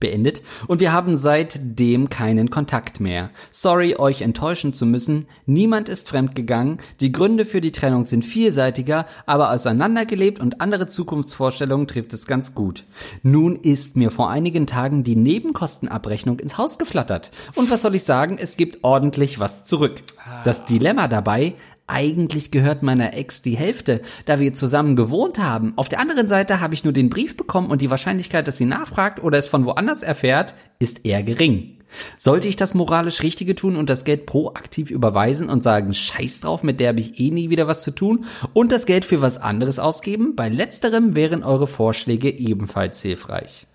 [0.00, 3.30] beendet und wir haben seitdem keinen Kontakt mehr.
[3.50, 5.26] Sorry, euch enttäuschen zu müssen.
[5.46, 6.78] Niemand ist fremdgegangen.
[7.00, 12.54] Die Gründe für die Trennung sind vielseitiger, aber auseinandergelebt und andere Zukunftsvorstellungen trifft es ganz
[12.54, 12.84] gut.
[13.22, 17.30] Nun ist mir vor einigen Tagen die Nebenkostenabrechnung ins Haus geflattert.
[17.54, 18.38] Und was soll ich sagen?
[18.38, 20.02] Es gibt ordentlich was zurück.
[20.44, 21.54] Das Dilemma dabei,
[21.88, 25.72] eigentlich gehört meiner Ex die Hälfte, da wir zusammen gewohnt haben.
[25.76, 28.66] Auf der anderen Seite habe ich nur den Brief bekommen und die Wahrscheinlichkeit, dass sie
[28.66, 31.78] nachfragt oder es von woanders erfährt, ist eher gering.
[32.16, 36.62] Sollte ich das moralisch Richtige tun und das Geld proaktiv überweisen und sagen, scheiß drauf,
[36.62, 39.38] mit der habe ich eh nie wieder was zu tun und das Geld für was
[39.38, 40.36] anderes ausgeben?
[40.36, 43.66] Bei letzterem wären eure Vorschläge ebenfalls hilfreich.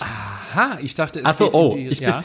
[0.00, 2.18] Aha, ich dachte, es Ach so, oh, die, ich, ja.
[2.18, 2.24] bin,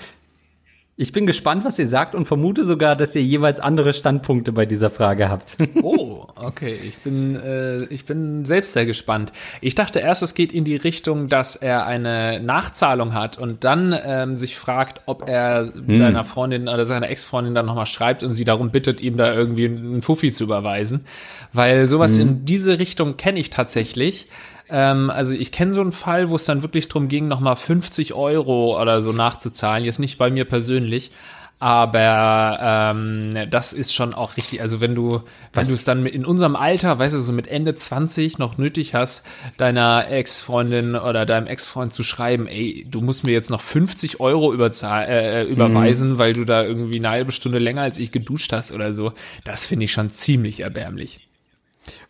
[0.97, 4.65] ich bin gespannt, was ihr sagt und vermute sogar, dass ihr jeweils andere Standpunkte bei
[4.65, 5.57] dieser Frage habt.
[5.81, 6.79] oh, okay.
[6.87, 9.33] Ich bin, äh, ich bin selbst sehr gespannt.
[9.59, 13.93] Ich dachte erst, es geht in die Richtung, dass er eine Nachzahlung hat und dann
[14.05, 15.97] ähm, sich fragt, ob er hm.
[15.97, 19.65] seiner Freundin oder seiner Ex-Freundin dann nochmal schreibt und sie darum bittet, ihm da irgendwie
[19.65, 21.03] einen Fuffi zu überweisen.
[21.51, 22.21] Weil sowas hm.
[22.21, 24.29] in diese Richtung kenne ich tatsächlich.
[24.69, 28.13] Ähm, also ich kenne so einen Fall, wo es dann wirklich drum ging, nochmal 50
[28.13, 29.85] Euro oder so nachzuzahlen.
[29.85, 31.11] Jetzt nicht bei mir persönlich.
[31.57, 34.61] Aber ähm, das ist schon auch richtig.
[34.61, 35.21] Also wenn du,
[35.53, 38.93] wenn du es dann in unserem Alter, weißt du, so mit Ende 20 noch nötig
[38.93, 39.23] hast,
[39.55, 44.53] deiner Ex-Freundin oder deinem Ex-Freund zu schreiben, ey, du musst mir jetzt noch 50 Euro
[44.53, 46.17] äh, überweisen, mhm.
[46.17, 49.13] weil du da irgendwie eine halbe Stunde länger als ich geduscht hast oder so,
[49.45, 51.25] das finde ich schon ziemlich erbärmlich.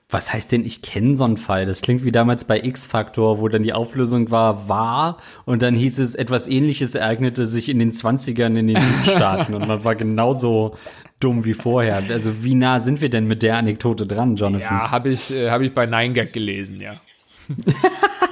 [0.08, 1.66] Was heißt denn, ich kenne so einen Fall?
[1.66, 5.98] Das klingt wie damals bei X-Factor, wo dann die Auflösung war, war und dann hieß
[5.98, 10.76] es, etwas ähnliches ereignete sich in den 20ern in den Südstaaten und man war genauso
[11.20, 12.04] dumm wie vorher.
[12.10, 14.78] Also wie nah sind wir denn mit der Anekdote dran, Jonathan?
[14.78, 17.02] Ja, habe ich, äh, hab ich bei Nine Gag gelesen, ja.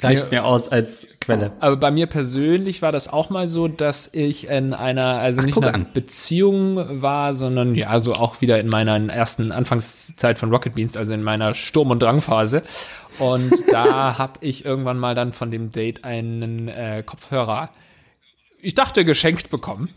[0.00, 1.52] Reicht mir aus als Quelle.
[1.60, 5.44] Aber bei mir persönlich war das auch mal so, dass ich in einer, also Ach,
[5.44, 5.86] nicht guck einer an.
[5.92, 11.12] Beziehung war, sondern ja, so auch wieder in meiner ersten Anfangszeit von Rocket Beans, also
[11.12, 12.62] in meiner Sturm- und Drangphase.
[13.18, 17.70] Und da habe ich irgendwann mal dann von dem Date einen äh, Kopfhörer,
[18.64, 19.88] ich dachte, geschenkt bekommen,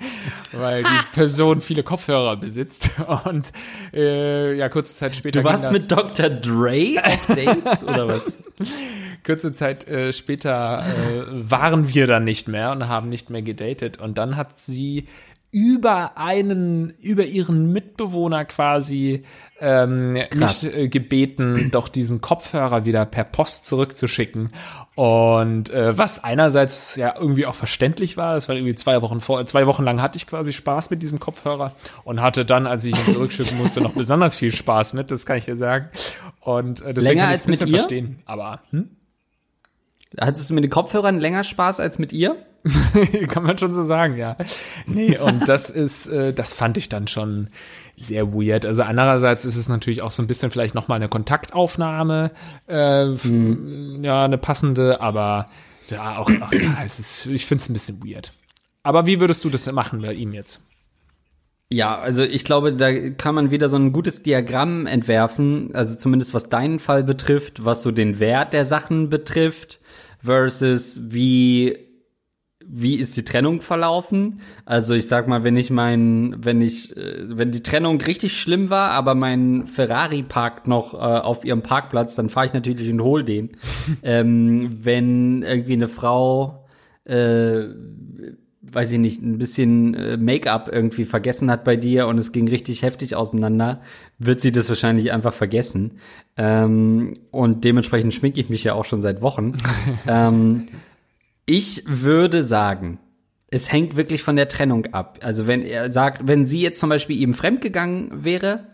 [0.52, 2.90] weil die Person viele Kopfhörer besitzt.
[3.24, 3.50] Und
[3.94, 5.40] äh, ja, kurze Zeit später.
[5.40, 6.28] Du warst ging das, mit Dr.
[6.28, 8.36] Dre auf Dates oder was?
[9.24, 13.98] kurze Zeit äh, später äh, waren wir dann nicht mehr und haben nicht mehr gedatet.
[13.98, 15.06] Und dann hat sie
[15.54, 19.22] über einen, über ihren Mitbewohner quasi
[19.60, 24.50] ähm, mich äh, gebeten, doch diesen Kopfhörer wieder per Post zurückzuschicken.
[24.96, 29.46] Und äh, was einerseits ja irgendwie auch verständlich war, das war irgendwie zwei Wochen vor,
[29.46, 32.96] zwei Wochen lang hatte ich quasi Spaß mit diesem Kopfhörer und hatte dann, als ich
[32.96, 35.88] ihn zurückschicken musste, noch besonders viel Spaß mit, das kann ich dir sagen.
[36.40, 37.78] Und äh, deswegen Länger kann ich's als ein mit bisschen ihr?
[37.78, 38.22] verstehen.
[38.26, 38.90] Aber hm?
[40.20, 42.36] Hattest du mit den Kopfhörern länger Spaß als mit ihr?
[43.28, 44.36] Kann man schon so sagen, ja.
[44.86, 47.48] Nee, und das ist, äh, das fand ich dann schon
[47.96, 48.64] sehr weird.
[48.64, 52.30] Also andererseits ist es natürlich auch so ein bisschen vielleicht nochmal eine Kontaktaufnahme,
[52.68, 53.28] äh, f-
[54.02, 55.46] ja, eine passende, aber
[55.88, 58.32] ja, auch, auch ja, es ist, ich finde es ein bisschen weird.
[58.82, 60.60] Aber wie würdest du das machen bei ihm jetzt?
[61.70, 66.34] Ja, also ich glaube, da kann man wieder so ein gutes Diagramm entwerfen, also zumindest
[66.34, 69.80] was deinen Fall betrifft, was so den Wert der Sachen betrifft,
[70.20, 71.84] versus wie
[72.66, 74.40] wie ist die Trennung verlaufen?
[74.64, 78.70] Also ich sag mal, wenn ich mein, wenn ich, äh, wenn die Trennung richtig schlimm
[78.70, 83.02] war, aber mein Ferrari parkt noch äh, auf ihrem Parkplatz, dann fahre ich natürlich und
[83.02, 83.50] hol den.
[84.02, 86.66] ähm, wenn irgendwie eine Frau
[87.04, 87.64] äh,
[88.72, 92.48] weiß ich nicht, ein bisschen äh, Make-up irgendwie vergessen hat bei dir und es ging
[92.48, 93.80] richtig heftig auseinander,
[94.18, 95.98] wird sie das wahrscheinlich einfach vergessen.
[96.36, 99.52] Ähm, und dementsprechend schminke ich mich ja auch schon seit Wochen.
[100.06, 100.68] ähm,
[101.46, 102.98] ich würde sagen,
[103.50, 105.18] es hängt wirklich von der Trennung ab.
[105.22, 108.66] Also wenn er sagt, wenn sie jetzt zum Beispiel ihm fremdgegangen wäre,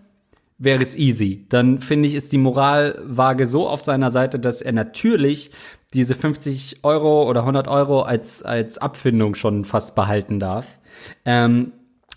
[0.57, 1.47] wäre es easy.
[1.49, 5.51] Dann finde ich, ist die Moralwaage so auf seiner Seite, dass er natürlich
[5.95, 10.79] diese 50 Euro oder 100 Euro als, als Abfindung schon fast behalten darf.
[11.25, 11.73] Ähm,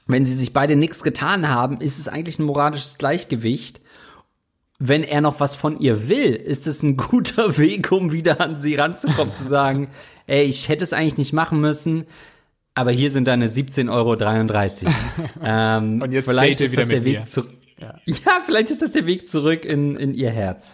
[0.06, 3.82] wenn sie sich beide nichts getan haben, ist es eigentlich ein moralisches Gleichgewicht.
[4.80, 8.60] Wenn er noch was von ihr will, ist es ein guter Weg, um wieder an
[8.60, 9.90] sie ranzukommen, zu sagen,
[10.28, 12.06] ey, ich hätte es eigentlich nicht machen müssen,
[12.76, 14.16] aber hier sind deine 17,33 Euro.
[15.44, 17.52] ähm, Und jetzt vielleicht ist wieder das der Weg zurück.
[17.80, 17.96] Ja.
[18.06, 20.74] Ja, vielleicht ist das der Weg zurück in, in ihr Herz.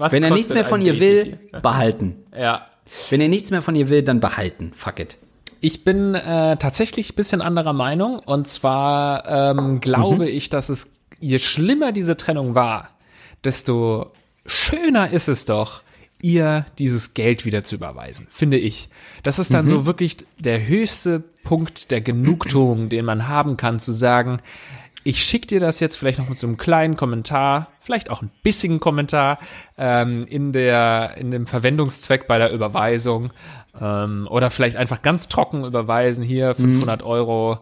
[0.00, 2.24] Was Wenn er nichts mehr von ihr will, behalten.
[2.34, 2.66] Ja.
[3.10, 4.72] Wenn er nichts mehr von ihr will, dann behalten.
[4.74, 5.18] Fuck it.
[5.60, 8.18] Ich bin äh, tatsächlich ein bisschen anderer Meinung.
[8.18, 12.88] Und zwar ähm, glaube ich, dass es, je schlimmer diese Trennung war,
[13.44, 14.10] desto
[14.46, 15.82] schöner ist es doch,
[16.22, 18.88] ihr dieses Geld wieder zu überweisen, finde ich.
[19.22, 23.92] Das ist dann so wirklich der höchste Punkt der Genugtuung, den man haben kann, zu
[23.92, 24.40] sagen,
[25.04, 28.30] ich schicke dir das jetzt vielleicht noch mit so einem kleinen Kommentar, vielleicht auch ein
[28.42, 29.38] bissigen Kommentar
[29.78, 33.32] ähm, in der in dem Verwendungszweck bei der Überweisung
[33.80, 37.60] ähm, oder vielleicht einfach ganz trocken überweisen hier 500 Euro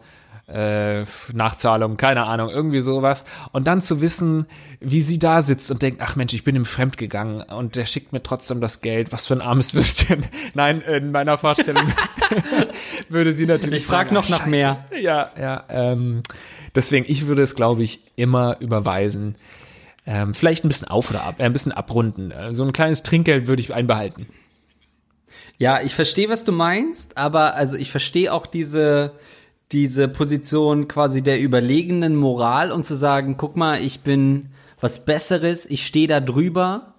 [0.49, 4.47] äh, Nachzahlung, keine Ahnung, irgendwie sowas und dann zu wissen,
[4.81, 7.85] wie sie da sitzt und denkt, ach Mensch, ich bin ihm fremd gegangen und der
[7.85, 10.25] schickt mir trotzdem das Geld, was für ein armes Würstchen.
[10.55, 11.85] Nein, in meiner Vorstellung
[13.09, 14.85] würde sie natürlich Ich frag sagen, noch ach, nach mehr.
[14.99, 15.65] Ja, ja.
[15.69, 16.23] Ähm,
[16.75, 19.37] deswegen, ich würde es, glaube ich, immer überweisen.
[20.07, 22.31] Ähm, vielleicht ein bisschen auf oder ab, äh, ein bisschen abrunden.
[22.31, 24.27] Äh, so ein kleines Trinkgeld würde ich einbehalten.
[25.59, 29.13] Ja, ich verstehe, was du meinst, aber also ich verstehe auch diese,
[29.73, 34.51] diese Position quasi der überlegenen Moral und zu sagen, guck mal, ich bin
[34.81, 36.95] was Besseres, ich stehe da drüber,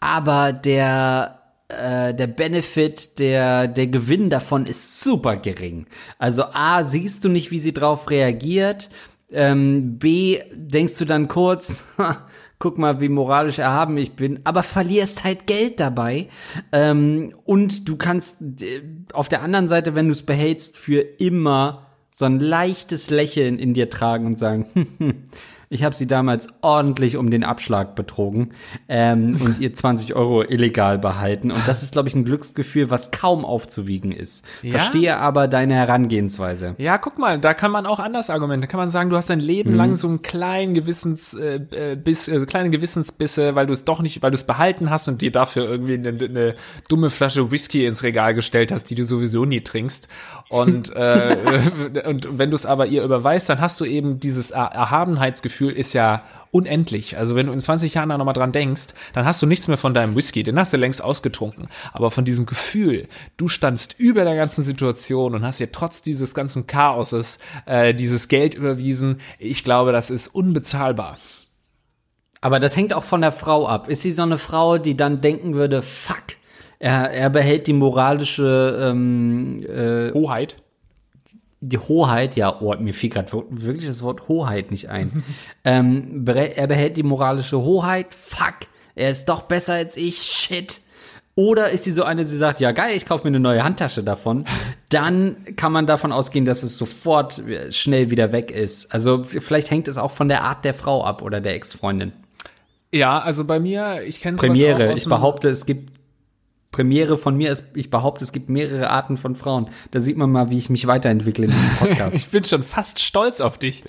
[0.00, 1.37] aber der,
[1.68, 5.86] äh, der Benefit, der, der Gewinn davon ist super gering.
[6.18, 8.90] Also A, siehst du nicht, wie sie drauf reagiert,
[9.30, 11.84] ähm, B, denkst du dann kurz,
[12.58, 16.28] guck mal, wie moralisch erhaben ich bin, aber verlierst halt Geld dabei.
[16.72, 21.86] Ähm, und du kannst äh, auf der anderen Seite, wenn du es behältst, für immer
[22.10, 24.66] so ein leichtes Lächeln in dir tragen und sagen,
[25.70, 28.50] Ich habe sie damals ordentlich um den Abschlag betrogen
[28.88, 31.50] ähm, und ihr 20 Euro illegal behalten.
[31.50, 34.44] Und das ist, glaube ich, ein Glücksgefühl, was kaum aufzuwiegen ist.
[34.62, 34.70] Ja?
[34.70, 36.74] Verstehe aber deine Herangehensweise.
[36.78, 38.62] Ja, guck mal, da kann man auch anders argumentieren.
[38.62, 41.96] Da kann man sagen, du hast dein Leben lang so einen kleinen Gewissens, äh, äh,
[41.96, 45.20] Biss, äh, kleine Gewissensbisse, weil du es doch nicht, weil du es behalten hast und
[45.20, 46.54] dir dafür irgendwie eine, eine
[46.88, 50.08] dumme Flasche Whisky ins Regal gestellt hast, die du sowieso nie trinkst.
[50.48, 54.72] Und, äh, und wenn du es aber ihr überweist, dann hast du eben dieses Er-
[54.72, 57.18] Erhabenheitsgefühl ist ja unendlich.
[57.18, 59.76] Also wenn du in 20 Jahren da nochmal dran denkst, dann hast du nichts mehr
[59.76, 61.68] von deinem Whisky, den hast du längst ausgetrunken.
[61.92, 66.34] Aber von diesem Gefühl, du standst über der ganzen Situation und hast dir trotz dieses
[66.34, 71.18] ganzen Chaoses äh, dieses Geld überwiesen, ich glaube, das ist unbezahlbar.
[72.40, 73.88] Aber das hängt auch von der Frau ab.
[73.88, 76.22] Ist sie so eine Frau, die dann denken würde, fuck,
[76.78, 80.56] er, er behält die moralische ähm, äh, Hoheit.
[81.60, 85.24] die Hoheit, ja, oh, mir fiel gerade wirklich das Wort Hoheit nicht ein.
[85.64, 88.54] ähm, er behält die moralische Hoheit, fuck,
[88.94, 90.80] er ist doch besser als ich, shit.
[91.34, 94.02] Oder ist sie so eine, die sagt, ja geil, ich kaufe mir eine neue Handtasche
[94.02, 94.44] davon.
[94.88, 98.92] Dann kann man davon ausgehen, dass es sofort äh, schnell wieder weg ist.
[98.92, 102.12] Also vielleicht hängt es auch von der Art der Frau ab oder der Ex-Freundin.
[102.90, 105.97] Ja, also bei mir, ich kenne Premiere, ich behaupte, es gibt
[106.70, 109.68] Premiere von mir ist, ich behaupte, es gibt mehrere Arten von Frauen.
[109.90, 112.14] Da sieht man mal, wie ich mich weiterentwickle in diesem Podcast.
[112.14, 113.84] Ich bin schon fast stolz auf dich.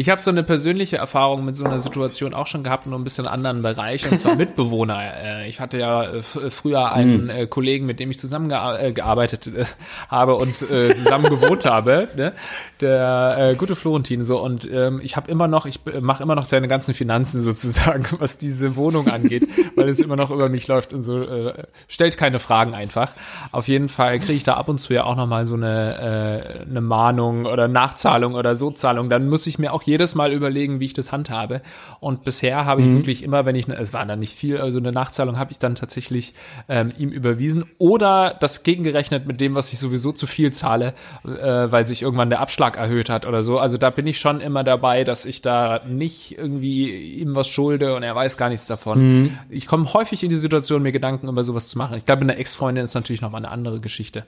[0.00, 3.02] Ich habe so eine persönliche Erfahrung mit so einer Situation auch schon gehabt, nur ein
[3.02, 5.00] bisschen anderen Bereich, und zwar Mitbewohner.
[5.24, 9.64] Äh, Ich hatte ja äh, f- früher einen äh, Kollegen, mit dem ich zusammengearbeitet äh,
[10.08, 12.32] habe und äh, zusammen gewohnt habe, ne?
[12.80, 14.38] der äh, gute Florentin so.
[14.40, 18.38] Und ähm, ich habe immer noch, ich mache immer noch seine ganzen Finanzen sozusagen, was
[18.38, 21.22] diese Wohnung angeht, weil es immer noch über mich läuft und so.
[21.22, 21.54] Äh,
[21.88, 23.14] stellt keine Fragen einfach.
[23.50, 26.60] Auf jeden Fall kriege ich da ab und zu ja auch noch mal so eine,
[26.64, 29.10] äh, eine Mahnung oder Nachzahlung oder So-Zahlung.
[29.10, 31.62] Dann muss ich mir auch jedes Mal überlegen, wie ich das handhabe.
[31.98, 34.78] Und bisher habe ich wirklich immer, wenn ich, ne- es war dann nicht viel, also
[34.78, 36.34] eine Nachzahlung habe ich dann tatsächlich
[36.68, 41.28] ähm, ihm überwiesen oder das gegengerechnet mit dem, was ich sowieso zu viel zahle, äh,
[41.72, 43.58] weil sich irgendwann der Abschlag erhöht hat oder so.
[43.58, 47.94] Also da bin ich schon immer dabei, dass ich da nicht irgendwie ihm was schulde
[47.96, 49.30] und er weiß gar nichts davon.
[49.48, 51.96] Ich komme häufig in die Situation, mir Gedanken über sowas zu machen.
[51.96, 54.26] Ich glaube, eine Ex-Freundin ist natürlich noch mal eine andere Geschichte.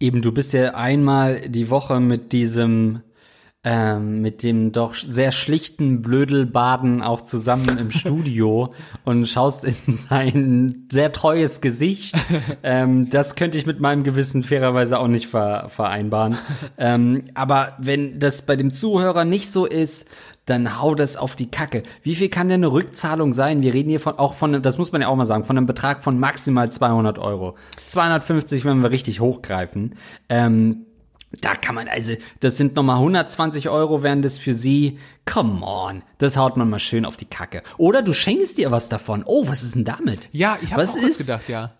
[0.00, 3.00] Eben, du bist ja einmal die Woche mit diesem,
[3.64, 8.72] ähm, mit dem doch sehr schlichten Blödelbaden auch zusammen im Studio
[9.04, 12.14] und schaust in sein sehr treues Gesicht.
[12.62, 16.38] ähm, das könnte ich mit meinem Gewissen fairerweise auch nicht ver vereinbaren.
[16.78, 20.06] ähm, aber wenn das bei dem Zuhörer nicht so ist,
[20.46, 21.82] dann hau das auf die Kacke.
[22.02, 23.60] Wie viel kann denn eine Rückzahlung sein?
[23.60, 25.66] Wir reden hier von, auch von, das muss man ja auch mal sagen, von einem
[25.66, 27.56] Betrag von maximal 200 Euro.
[27.88, 29.96] 250, wenn wir richtig hochgreifen.
[30.28, 30.86] Ähm,
[31.32, 34.98] da kann man, also, das sind nochmal 120 Euro, wären das für sie.
[35.26, 37.62] Come on, das haut man mal schön auf die Kacke.
[37.76, 39.22] Oder du schenkst dir was davon.
[39.26, 40.28] Oh, was ist denn damit?
[40.32, 41.18] Ja, ich habe auch ist?
[41.18, 41.72] gedacht, ja.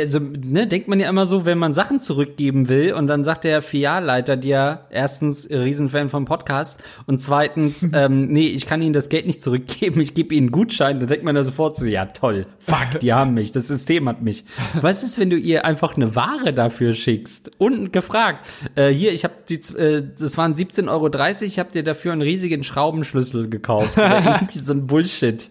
[0.00, 3.44] Also, ne, denkt man ja immer so, wenn man Sachen zurückgeben will und dann sagt
[3.44, 9.08] der Filialleiter dir erstens Riesenfan vom Podcast und zweitens, ähm, nee, ich kann Ihnen das
[9.08, 12.06] Geld nicht zurückgeben, ich gebe Ihnen einen Gutschein, dann denkt man da sofort so, ja
[12.06, 14.44] toll, fuck, die haben mich, das System hat mich.
[14.80, 19.24] Was ist, wenn du ihr einfach eine Ware dafür schickst und gefragt, äh, hier, ich
[19.24, 23.96] habe die, äh, das waren 17,30 Euro, ich habe dir dafür einen riesigen Schraubenschlüssel gekauft
[23.96, 25.50] oder irgendwie so ein Bullshit.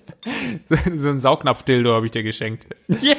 [0.96, 2.68] so ein Saugnapf-Dildo habe ich dir geschenkt.
[3.02, 3.16] Ja.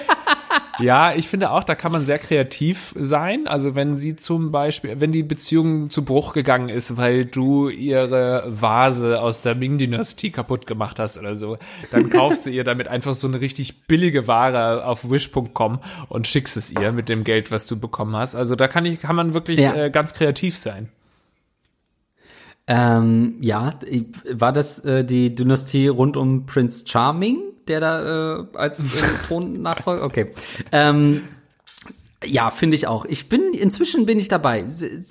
[0.79, 3.47] Ja, ich finde auch, da kann man sehr kreativ sein.
[3.47, 8.45] Also wenn sie zum Beispiel, wenn die Beziehung zu Bruch gegangen ist, weil du ihre
[8.49, 11.59] Vase aus der Ming-Dynastie kaputt gemacht hast oder so,
[11.91, 16.57] dann kaufst du ihr damit einfach so eine richtig billige Ware auf wish.com und schickst
[16.57, 18.35] es ihr mit dem Geld, was du bekommen hast.
[18.35, 19.75] Also da kann ich, kann man wirklich Ja.
[19.75, 20.89] äh, ganz kreativ sein.
[22.67, 23.75] Ähm, ja,
[24.31, 30.05] war das äh, die Dynastie rund um Prince Charming, der da äh, als äh, Thronnachfolger?
[30.05, 30.27] Okay.
[30.73, 31.23] Ähm,
[32.25, 33.05] ja, finde ich auch.
[33.05, 34.65] Ich bin inzwischen bin ich dabei.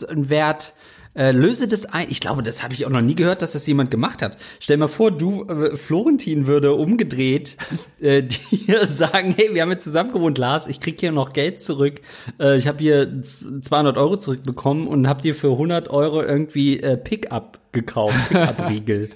[0.09, 0.73] Ein Wert.
[1.15, 2.07] Äh, löse das ein.
[2.09, 4.35] Ich glaube, das habe ich auch noch nie gehört, dass das jemand gemacht hat.
[4.59, 7.55] Stell mal vor, du, äh, Florentin würde umgedreht
[8.01, 11.61] äh, dir sagen, hey, wir haben jetzt zusammen gewohnt, Lars, ich krieg hier noch Geld
[11.61, 12.01] zurück.
[12.39, 16.79] Äh, ich habe hier z- 200 Euro zurückbekommen und hab dir für 100 Euro irgendwie
[16.79, 19.09] äh, Pickup gekauft, Pickup-Riegel.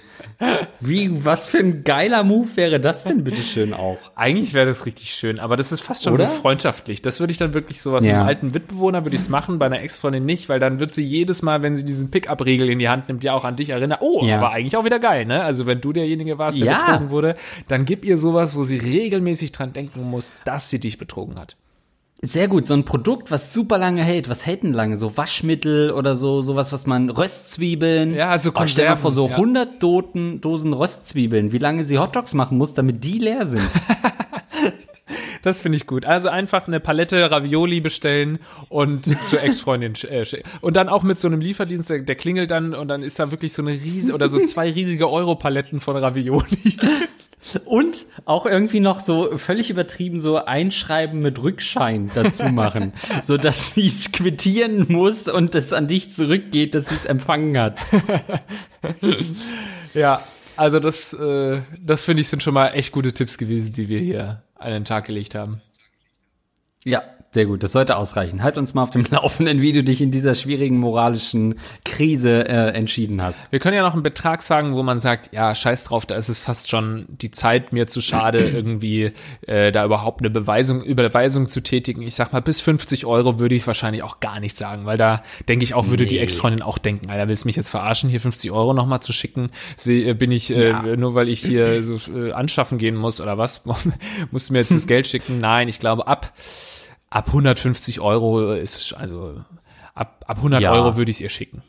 [0.80, 3.98] Wie, was für ein geiler Move wäre das denn bitteschön auch?
[4.14, 6.28] Eigentlich wäre das richtig schön, aber das ist fast schon Oder?
[6.28, 7.02] so freundschaftlich.
[7.02, 8.18] Das würde ich dann wirklich sowas mit Ja.
[8.20, 11.02] einem alten Mitbewohner würde ich es machen, bei einer Ex-Freundin nicht, weil dann wird sie
[11.02, 13.98] jedes Mal, wenn sie diesen Pickup-Regel in die Hand nimmt, ja auch an dich erinnern.
[14.00, 14.38] Oh, Ja.
[14.38, 15.42] aber eigentlich auch wieder geil, ne?
[15.42, 16.78] Also wenn du derjenige warst, der Ja.
[16.86, 17.34] betrogen wurde,
[17.68, 21.56] dann gib ihr sowas, wo sie regelmäßig dran denken muss, dass sie dich betrogen hat.
[22.20, 24.28] Sehr gut, so ein Produkt, was super lange hält.
[24.28, 24.96] Was hält denn lange?
[24.96, 28.12] So Waschmittel oder so, sowas, was man, Röstzwiebeln.
[28.12, 29.60] Ja, so oh, Stell dir mal vor, so Konserven, ja.
[29.60, 33.62] 100 Doten, Dosen Röstzwiebeln, wie lange sie Hotdogs machen muss, damit die leer sind.
[35.42, 36.04] Das finde ich gut.
[36.04, 38.38] Also einfach eine Palette Ravioli bestellen
[38.68, 42.50] und zur Ex-Freundin äh, sch- und dann auch mit so einem Lieferdienst, der, der klingelt
[42.50, 45.96] dann und dann ist da wirklich so eine riesige oder so zwei riesige Euro-Paletten von
[45.96, 46.76] Ravioli.
[47.64, 53.74] Und auch irgendwie noch so völlig übertrieben so Einschreiben mit Rückschein dazu machen, so dass
[53.74, 57.80] sie es quittieren muss und es an dich zurückgeht, dass sie es empfangen hat.
[59.94, 60.22] Ja,
[60.56, 64.00] also das, äh, das finde ich sind schon mal echt gute Tipps gewesen, die wir
[64.00, 65.60] hier an den Tag gelegt haben.
[66.84, 67.62] Ja, sehr gut.
[67.62, 68.42] Das sollte ausreichen.
[68.42, 72.70] Halt uns mal auf dem Laufenden, wie du dich in dieser schwierigen moralischen Krise äh,
[72.70, 73.50] entschieden hast.
[73.52, 76.28] Wir können ja noch einen Betrag sagen, wo man sagt, ja, scheiß drauf, da ist
[76.28, 79.12] es fast schon die Zeit mir zu schade, irgendwie
[79.46, 82.00] äh, da überhaupt eine Beweisung, Überweisung zu tätigen.
[82.02, 85.22] Ich sag mal, bis 50 Euro würde ich wahrscheinlich auch gar nicht sagen, weil da
[85.48, 86.22] denke ich auch, würde die Nee.
[86.22, 89.50] Ex-Freundin auch denken, Alter, willst du mich jetzt verarschen, hier 50 Euro nochmal zu schicken?
[89.76, 90.82] Sie, äh, bin ich, äh, Ja.
[90.96, 93.62] nur weil ich hier so äh, anschaffen gehen muss oder was?
[94.30, 95.38] Musst du mir jetzt das Geld schicken?
[95.38, 96.32] Nein, ich glaube, ab,
[97.10, 99.42] ab 150 Euro ist also,
[99.94, 100.72] ab, ab 100 Ja.
[100.72, 101.62] Euro würde ich es ihr schicken.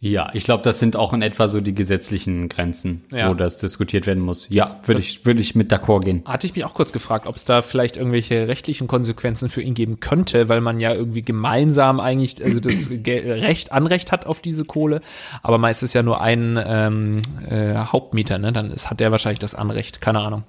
[0.00, 3.30] Ja, ich glaube, das sind auch in etwa so die gesetzlichen Grenzen, Ja.
[3.30, 4.46] wo das diskutiert werden muss.
[4.48, 6.22] Ja, würde ich, würde ich mit d'accord gehen.
[6.24, 9.74] Hatte ich mich auch kurz gefragt, ob es da vielleicht irgendwelche rechtlichen Konsequenzen für ihn
[9.74, 14.64] geben könnte, weil man ja irgendwie gemeinsam eigentlich also das Recht, Anrecht hat auf diese
[14.64, 15.00] Kohle,
[15.42, 17.20] aber meist ist ja nur ein ähm,
[17.50, 18.52] äh, Hauptmieter, ne?
[18.52, 20.44] Dann ist, hat der wahrscheinlich das Anrecht, keine Ahnung.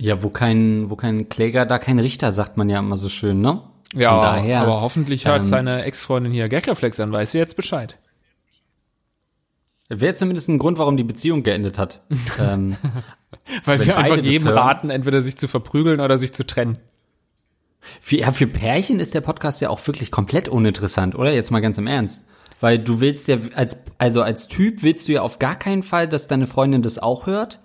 [0.00, 3.42] Ja, wo kein, wo kein Kläger, da kein Richter, sagt man ja immer so schön,
[3.42, 3.60] ne?
[3.92, 7.54] Ja, Von daher, aber hoffentlich hört ähm, seine Ex-Freundin hier Geckerflex an, weiß sie jetzt
[7.54, 7.98] Bescheid.
[9.90, 12.00] Wäre zumindest ein Grund, warum die Beziehung geendet hat.
[12.40, 12.76] ähm,
[13.64, 14.58] Weil wir einfach jedem hören.
[14.58, 16.78] raten, entweder sich zu verprügeln oder sich zu trennen.
[18.00, 21.34] für, ja, für Pärchen ist der Podcast ja auch wirklich komplett uninteressant, oder?
[21.34, 22.24] Jetzt mal ganz im Ernst.
[22.60, 26.08] Weil du willst ja, als, also als Typ willst du ja auf gar keinen Fall,
[26.08, 27.60] dass deine Freundin das auch hört.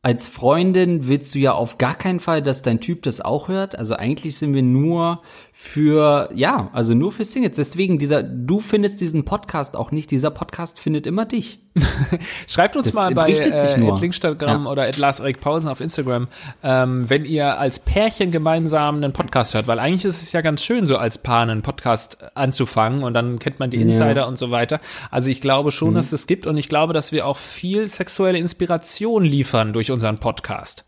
[0.00, 3.76] Als Freundin willst du ja auf gar keinen Fall, dass dein Typ das auch hört.
[3.76, 5.22] Also eigentlich sind wir nur
[5.52, 7.56] für, ja, also nur für Singles.
[7.56, 10.12] Deswegen dieser, du findest diesen Podcast auch nicht.
[10.12, 11.58] Dieser Podcast findet immer dich.
[12.46, 14.70] Schreibt uns Das mal bei äh, Linkstagram Ja.
[14.70, 16.28] oder at Lars Erik Pausen auf Instagram,
[16.62, 20.62] ähm, wenn ihr als Pärchen gemeinsam einen Podcast hört, weil eigentlich ist es ja ganz
[20.62, 24.50] schön, so als Paar einen Podcast anzufangen und dann kennt man die Insider und so
[24.50, 24.80] weiter.
[25.10, 25.72] Also ich glaube Mhm.
[25.72, 29.72] schon, dass es das gibt und ich glaube, dass wir auch viel sexuelle Inspiration liefern
[29.72, 30.84] durch unseren Podcast.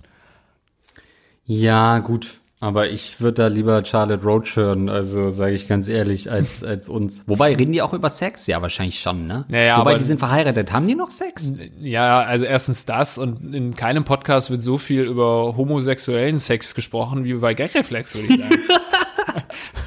[1.44, 2.34] Ja, gut.
[2.62, 6.90] Aber ich würde da lieber Charlotte Roach hören, also sage ich ganz ehrlich, als, als
[6.90, 7.24] uns.
[7.26, 8.46] Wobei, reden die auch über Sex?
[8.46, 9.46] Ja, wahrscheinlich schon, ne?
[9.48, 10.70] Ja, ja, Wobei, aber- die sind verheiratet.
[10.70, 11.54] Haben die noch Sex?
[11.80, 17.24] Ja, also erstens das und in keinem Podcast wird so viel über homosexuellen Sex gesprochen
[17.24, 18.56] wie bei Gagreflex, würde ich sagen.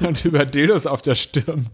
[0.00, 1.66] und über Dildos auf der Stirn.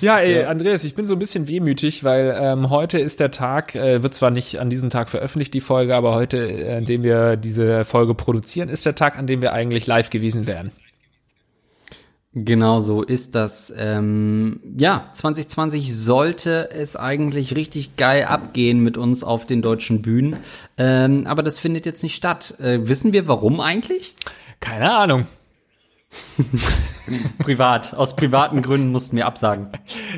[0.00, 3.74] Ja, ey, Andreas, ich bin so ein bisschen wehmütig, weil ähm, heute ist der Tag,
[3.74, 7.02] äh, wird zwar nicht an diesem Tag veröffentlicht, die Folge, aber heute, äh, an dem
[7.02, 10.72] wir diese Folge produzieren, ist der Tag, an dem wir eigentlich live gewesen wären.
[12.36, 13.72] Genau so ist das.
[13.76, 20.38] Ähm, ja, 2020 sollte es eigentlich richtig geil abgehen mit uns auf den deutschen Bühnen.
[20.76, 22.58] Ähm, aber das findet jetzt nicht statt.
[22.58, 24.14] Äh, wissen wir warum eigentlich?
[24.58, 25.26] Keine Ahnung.
[27.38, 27.94] Privat.
[27.94, 29.68] Aus privaten Gründen mussten wir absagen.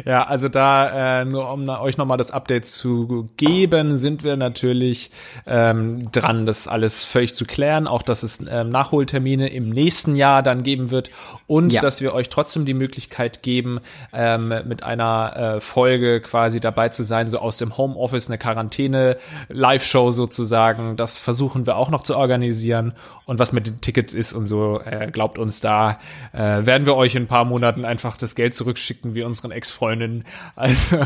[0.05, 5.11] Ja, also da, äh, nur um euch nochmal das Update zu geben, sind wir natürlich
[5.47, 7.87] ähm, dran, das alles völlig zu klären.
[7.87, 11.11] Auch, dass es ähm, Nachholtermine im nächsten Jahr dann geben wird
[11.47, 11.81] und Ja.
[11.81, 13.81] dass wir euch trotzdem die Möglichkeit geben,
[14.13, 20.11] ähm, mit einer äh, Folge quasi dabei zu sein, so aus dem Homeoffice, eine Quarantäne-Live-Show
[20.13, 20.97] sozusagen.
[20.97, 22.93] Das versuchen wir auch noch zu organisieren.
[23.25, 25.86] Und was mit den Tickets ist und so, äh, glaubt uns, da
[26.33, 30.25] äh, werden wir euch in ein paar Monaten einfach das Geld zurückschicken wie unseren Ex-Freundinnen.
[30.55, 30.99] Also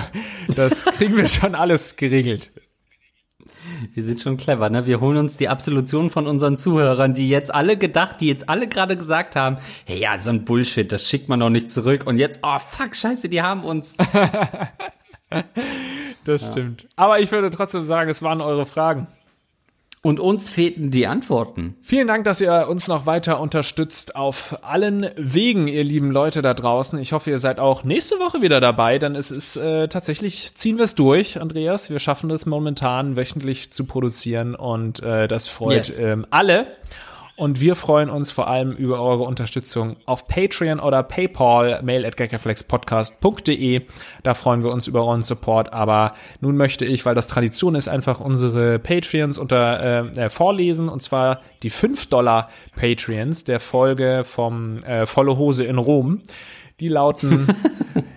[0.55, 2.51] das kriegen wir schon alles geregelt.
[3.95, 4.87] Wir sind schon clever, ne?
[4.87, 8.69] Wir holen uns die Absolution von unseren Zuhörern, die jetzt alle gedacht, die jetzt alle
[8.69, 12.07] gerade gesagt haben, hey, ja, so ein Bullshit, das schickt man doch nicht zurück.
[12.07, 13.97] Und jetzt, oh fuck, scheiße, die haben uns.
[16.25, 16.89] Das stimmt.
[16.97, 19.07] Aber ich würde trotzdem sagen, es waren eure Fragen.
[20.03, 21.77] Und uns fehlten die Antworten.
[21.83, 26.55] Vielen Dank, dass ihr uns noch weiter unterstützt auf allen Wegen, ihr lieben Leute da
[26.55, 26.99] draußen.
[26.99, 30.79] Ich hoffe, ihr seid auch nächste Woche wieder dabei, denn es ist äh, tatsächlich, ziehen
[30.79, 31.91] wir es durch, Andreas.
[31.91, 35.99] Wir schaffen es momentan wöchentlich zu produzieren und äh, das freut Yes.
[35.99, 36.69] ähm, alle.
[37.41, 42.19] Und wir freuen uns vor allem über eure Unterstützung auf Patreon oder PayPal, mail at
[42.19, 43.81] gaggeflexpodcast.de.
[44.23, 45.73] Da freuen wir uns über euren Support.
[45.73, 46.13] Aber
[46.43, 50.91] nun möchte ich, weil das Tradition ist, einfach unsere Patreons unter äh, vorlesen.
[50.91, 56.21] Und zwar die 5 Dollar Patreons der Folge vom äh, Volle Hose in Rom.
[56.79, 57.47] Die lauten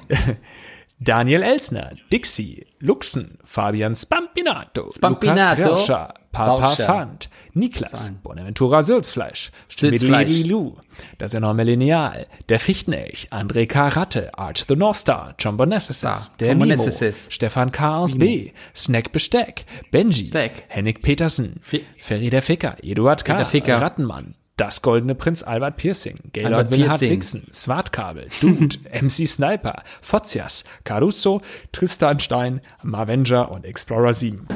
[1.03, 5.57] Daniel Elsner, Dixie, Luxen, Fabian Spampinato, Spampinato.
[5.63, 6.85] Lukas Hirscher, Papa Rauscher.
[6.85, 9.51] Fand, Niklas, Bonaventura Sülzfleisch.
[9.67, 10.77] Schmidli Lu,
[11.19, 13.89] das enorme Lineal, der Fichtenelch, André K.
[13.89, 16.01] Ratte, Art the North Star, John Bonessis,
[16.39, 16.89] der Nemo.
[17.29, 17.97] Stefan K.
[17.99, 20.63] aus B, Snack Besteck, Benji, Beck.
[20.69, 23.79] Henning Petersen, Fi- Ferry der Ficker, Eduard K., Ficker.
[23.81, 27.09] Rattenmann, das goldene Prinz Albert Piercing, Gaylord Piercing.
[27.09, 31.41] Wixen, Swartkabel, Dude, MC Sniper, Fotzias, Caruso,
[31.71, 34.47] Tristan Stein, Mavenger und Explorer 7.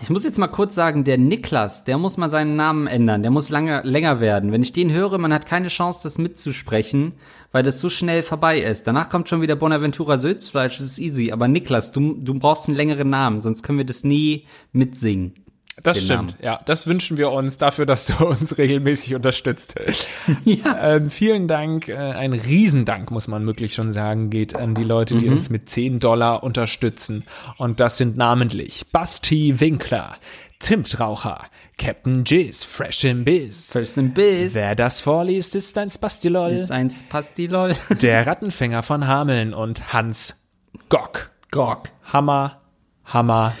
[0.00, 3.22] Ich muss jetzt mal kurz sagen, der Niklas, der muss mal seinen Namen ändern.
[3.22, 4.52] Der muss lange, länger werden.
[4.52, 7.14] Wenn ich den höre, man hat keine Chance, das mitzusprechen,
[7.50, 8.86] weil das so schnell vorbei ist.
[8.86, 11.32] Danach kommt schon wieder Bonaventura Sülzfleisch, das ist easy.
[11.32, 15.34] Aber Niklas, du, du brauchst einen längeren Namen, sonst können wir das nie mitsingen.
[15.82, 16.34] Das stimmt, Namen.
[16.42, 16.58] ja.
[16.66, 19.74] Das wünschen wir uns dafür, dass du uns regelmäßig unterstützt.
[20.46, 25.16] ähm, vielen Dank, äh, ein Riesendank, muss man wirklich schon sagen, geht an die Leute,
[25.16, 27.24] die uns mit 10 Dollar unterstützen.
[27.56, 30.16] Und das sind namentlich Basti Winkler,
[30.60, 31.44] Zimtraucher,
[31.78, 33.70] Captain Jizz, Fresh in Biz.
[33.70, 36.50] First and Biz Wer das vorliest, ist ein Spastilol.
[36.50, 37.74] ist eins Pastilol.
[38.02, 40.48] Der Rattenfänger von Hameln und Hans
[40.88, 41.30] Gock.
[41.52, 41.84] Gok.
[42.04, 42.60] Hammer,
[43.04, 43.54] Hammer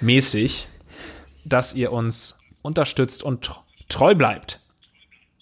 [0.00, 0.68] mäßig,
[1.48, 4.60] dass ihr uns unterstützt und tr- treu bleibt.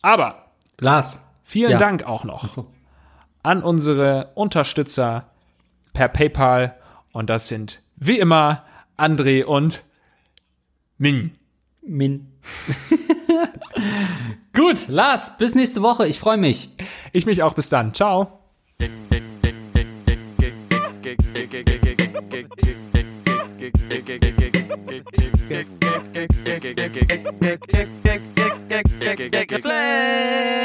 [0.03, 0.47] Aber
[0.79, 1.21] Lars.
[1.43, 1.79] vielen Ja.
[1.79, 2.71] Dank auch noch so.
[3.43, 5.27] an unsere Unterstützer
[5.93, 6.77] per PayPal.
[7.13, 8.65] Und das sind wie immer
[8.99, 9.83] André und
[10.99, 11.33] Ming.
[11.83, 12.33] Min.
[14.55, 16.07] Gut, Lars, bis nächste Woche.
[16.07, 16.71] Ich freue mich.
[17.13, 17.93] Ich mich auch bis dann.
[17.95, 18.41] Ciao.
[29.63, 30.65] Flex.